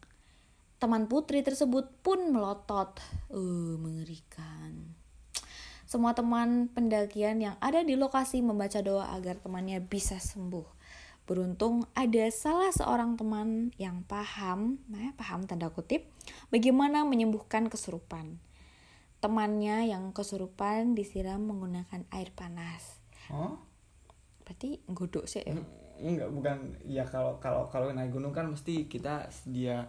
teman 0.79 1.11
Putri 1.11 1.43
tersebut 1.43 1.91
pun 2.01 2.31
melotot. 2.31 2.97
Uh, 3.29 3.77
mengerikan. 3.77 4.88
Semua 5.89 6.13
teman 6.13 6.69
pendakian 6.69 7.41
yang 7.41 7.57
ada 7.65 7.81
di 7.81 7.97
lokasi 7.97 8.45
membaca 8.45 8.77
doa 8.85 9.09
agar 9.17 9.41
temannya 9.41 9.81
bisa 9.81 10.21
sembuh. 10.21 10.69
Beruntung 11.25 11.89
ada 11.97 12.29
salah 12.29 12.69
seorang 12.69 13.17
teman 13.17 13.73
yang 13.81 14.05
paham, 14.05 14.85
nah 14.93 15.17
paham 15.17 15.49
tanda 15.49 15.73
kutip, 15.73 16.05
bagaimana 16.53 17.09
menyembuhkan 17.09 17.73
kesurupan. 17.73 18.37
Temannya 19.25 19.89
yang 19.89 20.13
kesurupan 20.13 20.93
disiram 20.93 21.41
menggunakan 21.49 22.05
air 22.13 22.31
panas. 22.37 23.01
oh 23.33 23.57
Berarti 24.45 24.81
godok 24.89 25.25
sih 25.25 25.45
ya? 25.45 25.57
enggak 25.99 26.31
bukan 26.31 26.79
ya 26.87 27.03
kalau 27.05 27.37
kalau 27.43 27.65
kalau 27.69 27.91
naik 27.91 28.15
gunung 28.15 28.31
kan 28.31 28.47
mesti 28.47 28.87
kita 28.87 29.29
sedia 29.29 29.89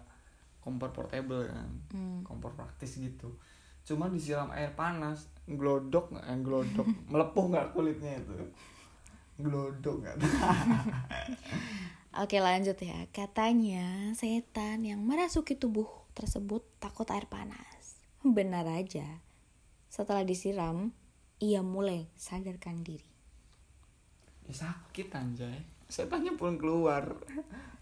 kompor 0.59 0.89
portable 0.89 1.45
kan 1.45 1.69
Hmm. 1.93 2.25
kompor 2.25 2.51
praktis 2.57 2.97
gitu 2.97 3.37
cuma 3.87 4.11
disiram 4.11 4.51
air 4.53 4.71
panas 4.73 5.27
glodok 5.49 6.13
nggak 6.13 6.25
eh, 6.29 6.39
glodok 6.41 6.87
melepuh 7.11 7.45
nggak 7.49 7.67
kulitnya 7.73 8.19
itu 8.19 8.35
glodok 9.39 9.95
nggak 10.05 10.15
Oke 12.09 12.41
lanjut 12.41 12.75
ya. 12.81 13.05
Katanya 13.13 14.11
setan 14.17 14.81
yang 14.81 14.97
merasuki 15.05 15.53
tubuh 15.53 15.87
tersebut 16.17 16.65
takut 16.81 17.05
air 17.13 17.29
panas. 17.29 18.01
Benar 18.25 18.65
aja. 18.65 19.21
Setelah 19.93 20.25
disiram, 20.25 20.89
ia 21.37 21.61
mulai 21.61 22.09
sadarkan 22.17 22.81
diri. 22.81 23.05
ya, 24.49 24.67
sakit 24.67 25.13
anjay 25.13 25.61
setannya 25.89 26.37
pun 26.37 26.55
keluar 26.55 27.01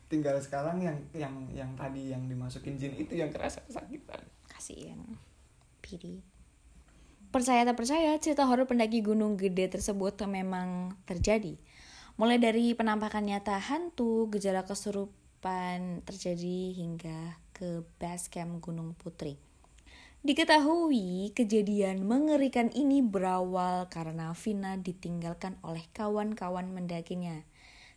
tinggal 0.07 0.39
sekarang 0.39 0.79
yang 0.79 0.95
yang 1.11 1.35
yang 1.51 1.67
tadi 1.75 2.15
yang 2.15 2.23
dimasukin 2.31 2.79
jin 2.79 2.95
itu 2.95 3.19
yang 3.19 3.27
kerasa 3.27 3.59
kesakitan 3.67 4.23
Kasihan. 4.47 4.95
Piri. 5.87 6.19
Percaya 7.31 7.63
tak 7.63 7.79
percaya, 7.79 8.11
cerita 8.19 8.43
horor 8.43 8.67
pendaki 8.67 8.99
gunung 8.99 9.39
gede 9.39 9.71
tersebut 9.71 10.19
memang 10.27 10.99
terjadi. 11.07 11.55
Mulai 12.19 12.43
dari 12.43 12.75
penampakan 12.75 13.23
nyata 13.23 13.55
hantu, 13.55 14.27
gejala 14.27 14.67
kesurupan 14.67 16.03
terjadi 16.03 16.75
hingga 16.75 17.39
ke 17.55 17.87
base 18.03 18.27
camp 18.27 18.59
Gunung 18.59 18.99
Putri. 18.99 19.39
Diketahui 20.27 21.31
kejadian 21.31 22.03
mengerikan 22.03 22.67
ini 22.75 22.99
berawal 23.05 23.87
karena 23.87 24.35
Vina 24.35 24.75
ditinggalkan 24.75 25.55
oleh 25.63 25.87
kawan-kawan 25.95 26.67
mendakinya. 26.67 27.47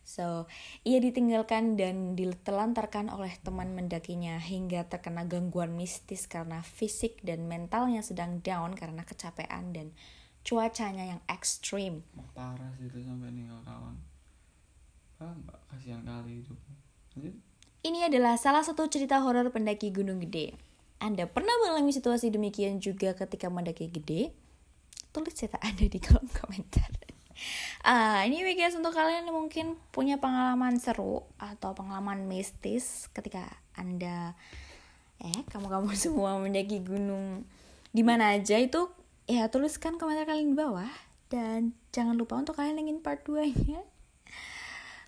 So, 0.02 0.50
ia 0.82 0.98
ditinggalkan 0.98 1.78
dan 1.78 2.18
ditelantarkan 2.18 3.12
oleh 3.14 3.30
teman 3.46 3.76
mendakinya 3.76 4.40
hingga 4.42 4.88
terkena 4.90 5.22
gangguan 5.28 5.76
mistis 5.78 6.26
karena 6.26 6.64
fisik 6.66 7.22
dan 7.22 7.46
mentalnya 7.46 8.02
sedang 8.02 8.42
down 8.42 8.74
karena 8.74 9.06
kecapean 9.06 9.70
dan 9.70 9.94
cuacanya 10.42 11.16
yang 11.16 11.20
ekstrim. 11.30 12.02
Parah 12.34 12.72
sih 12.80 12.88
itu 12.88 13.04
sampai 13.04 13.30
ninggal 13.30 13.60
kawan 13.62 13.96
ah 15.20 15.36
mbak 15.36 15.58
kasihan 15.68 16.00
kali 16.00 16.40
itu 16.40 16.56
lanjut 17.12 17.36
Ini 17.80 18.12
adalah 18.12 18.36
salah 18.36 18.64
satu 18.64 18.88
cerita 18.92 19.20
horor 19.24 19.48
pendaki 19.52 19.88
Gunung 19.88 20.20
Gede. 20.20 20.52
Anda 21.00 21.24
pernah 21.24 21.52
mengalami 21.64 21.96
situasi 21.96 22.28
demikian 22.28 22.76
juga 22.76 23.16
ketika 23.16 23.48
mendaki 23.48 23.88
gede? 23.88 24.36
Tulis 25.16 25.32
cerita 25.32 25.56
Anda 25.64 25.88
di 25.88 25.96
kolom 25.96 26.28
komentar. 26.28 27.09
Ah, 27.80 28.22
ini 28.28 28.44
guys 28.52 28.76
untuk 28.76 28.92
kalian 28.92 29.24
yang 29.24 29.36
mungkin 29.36 29.66
punya 29.90 30.20
pengalaman 30.20 30.76
seru 30.76 31.24
atau 31.40 31.72
pengalaman 31.72 32.28
mistis 32.28 33.08
ketika 33.10 33.48
Anda 33.72 34.36
eh 35.20 35.40
kamu-kamu 35.48 35.92
semua 36.00 36.36
mendaki 36.36 36.80
gunung 36.80 37.44
di 37.90 38.00
mana 38.00 38.36
aja 38.36 38.56
itu 38.56 38.88
ya 39.24 39.48
tuliskan 39.48 39.96
komentar 39.96 40.24
kalian 40.24 40.52
di 40.52 40.58
bawah 40.58 40.92
dan 41.28 41.72
jangan 41.90 42.16
lupa 42.16 42.36
untuk 42.36 42.56
kalian 42.56 42.80
yang 42.80 42.96
ingin 42.96 43.00
part 43.00 43.22
2-nya 43.24 43.80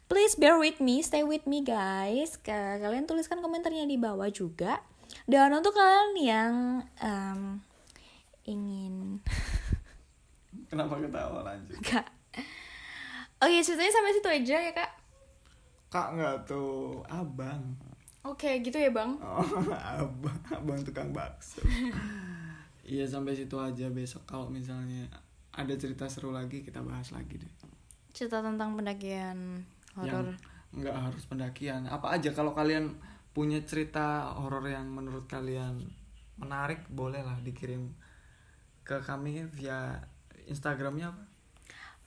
Please 0.06 0.36
bear 0.36 0.60
with 0.60 0.76
me, 0.76 1.00
stay 1.00 1.24
with 1.24 1.48
me 1.48 1.64
guys. 1.64 2.36
Ka- 2.36 2.76
Kalian 2.76 3.08
tuliskan 3.08 3.40
komentarnya 3.40 3.88
di 3.88 3.96
bawah 3.96 4.28
juga. 4.28 4.84
Dan 5.24 5.56
untuk 5.56 5.72
kalian 5.72 6.12
yang 6.20 6.52
em, 7.00 7.64
ingin 8.44 9.24
kenapa 10.68 11.00
ketawa 11.00 11.48
lanjut 11.48 11.80
kak, 11.80 12.04
oh 13.42 13.48
iya 13.50 13.58
ceritanya 13.58 13.90
sampai 13.90 14.14
situ 14.14 14.28
aja 14.30 14.56
ya 14.62 14.72
kak. 14.72 14.90
kak 15.90 16.08
nggak 16.14 16.36
tuh 16.46 17.02
abang 17.10 17.60
Oke 18.22 18.62
gitu 18.62 18.78
ya 18.78 18.94
bang. 18.94 19.18
oh, 19.18 19.42
abang 19.98 20.38
abang 20.54 20.78
tukang 20.86 21.10
bakso 21.10 21.58
iya 22.92 23.02
sampai 23.02 23.34
situ 23.34 23.58
aja 23.58 23.90
besok 23.90 24.22
kalau 24.30 24.46
misalnya 24.46 25.10
ada 25.50 25.74
cerita 25.74 26.06
seru 26.06 26.30
lagi 26.30 26.62
kita 26.62 26.78
bahas 26.86 27.10
lagi 27.10 27.42
deh 27.42 27.52
Cerita 28.14 28.44
tentang 28.44 28.78
pendakian 28.78 29.66
horor. 29.98 30.38
nggak 30.70 30.96
harus 30.96 31.26
pendakian 31.26 31.84
apa 31.90 32.14
aja 32.14 32.30
kalau 32.30 32.54
kalian 32.54 32.94
punya 33.34 33.58
cerita 33.66 34.30
horor 34.38 34.64
yang 34.70 34.86
menurut 34.86 35.26
kalian 35.26 35.82
menarik 36.38 36.86
boleh 36.88 37.20
lah 37.26 37.36
dikirim 37.42 37.90
ke 38.86 39.02
kami 39.02 39.44
via 39.50 39.98
Instagramnya 40.46 41.10
apa 41.10 41.31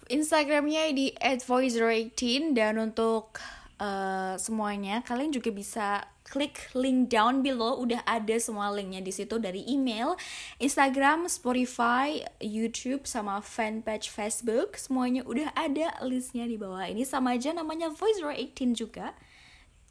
Instagramnya 0.06 0.94
di 0.94 1.13
@voice018 1.18 2.54
dan 2.54 2.78
untuk 2.78 3.41
eh, 3.82 4.36
semuanya 4.38 5.02
kalian 5.04 5.34
juga 5.34 5.50
bisa 5.52 5.88
klik 6.26 6.74
link 6.74 7.10
down 7.10 7.46
below. 7.46 7.82
Udah 7.82 8.02
ada 8.06 8.36
semua 8.41 8.74
linknya 8.74 9.02
di 9.02 9.13
situ 9.13 9.38
dari 9.38 9.62
email, 9.65 10.18
Instagram, 10.58 11.30
Spotify, 11.30 12.26
YouTube 12.41 13.06
sama 13.06 13.41
fanpage 13.41 14.10
Facebook. 14.10 14.78
Semuanya 14.78 15.22
udah 15.26 15.54
ada 15.54 15.94
listnya 16.06 16.50
di 16.50 16.58
bawah 16.58 16.86
ini. 16.89 17.06
Sama 17.06 17.38
aja 17.38 17.54
namanya 17.54 17.94
voice018 17.94 18.74
juga. 18.74 19.13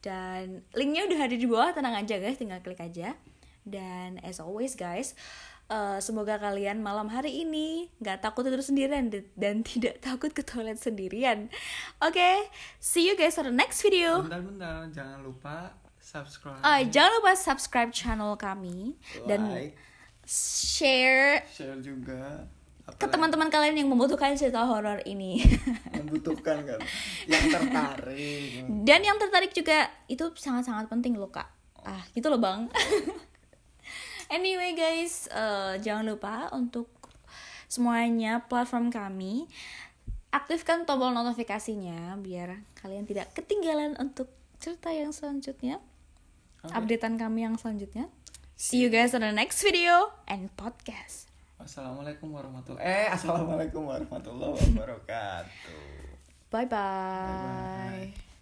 Dan 0.05 0.62
linknya 0.77 1.09
udah 1.09 1.20
ada 1.27 1.37
di 1.38 1.46
bawah. 1.48 1.70
Tenang 1.72 1.96
aja 1.96 2.20
guys. 2.20 2.37
Tinggal 2.37 2.61
klik 2.61 2.83
aja 2.83 3.16
dan 3.64 4.20
as 4.20 4.38
always 4.40 4.77
guys 4.77 5.16
eh, 5.72 5.98
semoga 6.00 6.37
kalian 6.37 6.85
malam 6.85 7.09
hari 7.09 7.44
ini 7.44 7.88
nggak 8.00 8.20
takut 8.20 8.44
tidur 8.44 8.61
sendirian 8.61 9.09
dan 9.37 9.55
tidak 9.64 10.00
takut 10.05 10.31
ke 10.31 10.44
toilet 10.44 10.77
sendirian. 10.77 11.48
Oke 12.05 12.53
see 12.79 13.09
you 13.09 13.16
guys 13.16 13.40
on 13.40 13.48
the 13.48 13.55
next 13.55 13.81
video. 13.81 14.20
Bentar-bentar 14.20 14.92
jangan 14.92 15.24
lupa 15.24 15.72
subscribe. 16.05 16.61
Oh, 16.61 16.81
jangan 16.92 17.11
lupa 17.18 17.33
subscribe 17.33 17.90
channel 17.90 18.37
kami 18.37 19.00
dan 19.24 19.48
like. 19.48 19.77
share 20.29 21.48
share 21.48 21.81
juga. 21.81 22.44
Ke 23.00 23.09
teman-teman 23.09 23.48
kalian 23.48 23.81
yang 23.81 23.88
membutuhkan 23.88 24.37
cerita 24.37 24.61
horor 24.68 25.00
ini. 25.09 25.40
Membutuhkan 26.05 26.68
kan? 26.68 26.77
Yang 27.24 27.57
tertarik. 27.57 28.61
Dan 28.85 29.00
yang 29.00 29.16
tertarik 29.16 29.57
juga 29.57 29.88
itu 30.05 30.29
sangat-sangat 30.37 30.92
penting 30.92 31.16
loh 31.16 31.33
kak. 31.33 31.48
Ah 31.81 32.05
gitu 32.12 32.29
loh 32.29 32.37
bang 32.37 32.68
Anyway 34.35 34.75
guys, 34.75 35.31
eh, 35.31 35.79
jangan 35.79 36.11
lupa 36.11 36.51
untuk 36.51 36.90
semuanya 37.70 38.42
platform 38.51 38.90
kami 38.90 39.47
aktifkan 40.35 40.83
tombol 40.83 41.14
notifikasinya 41.14 42.18
biar 42.18 42.59
kalian 42.83 43.07
tidak 43.07 43.31
ketinggalan 43.38 43.94
untuk 44.03 44.27
cerita 44.59 44.90
yang 44.90 45.14
selanjutnya, 45.14 45.79
Oke. 46.66 46.75
updatean 46.75 47.14
kami 47.14 47.47
yang 47.47 47.55
selanjutnya. 47.55 48.11
See 48.59 48.83
you 48.83 48.90
guys 48.90 49.14
on 49.14 49.23
the 49.23 49.31
next 49.31 49.62
video 49.62 50.11
and 50.27 50.51
podcast. 50.59 51.31
Wassalamualaikum 51.62 52.35
warahmatullahi 52.35 52.83
Eh, 52.83 53.07
assalamualaikum 53.14 53.87
warahmatullahi 53.87 54.59
wabarakatuh. 54.75 55.79
Bye 56.51 56.66
bye. 56.66 58.34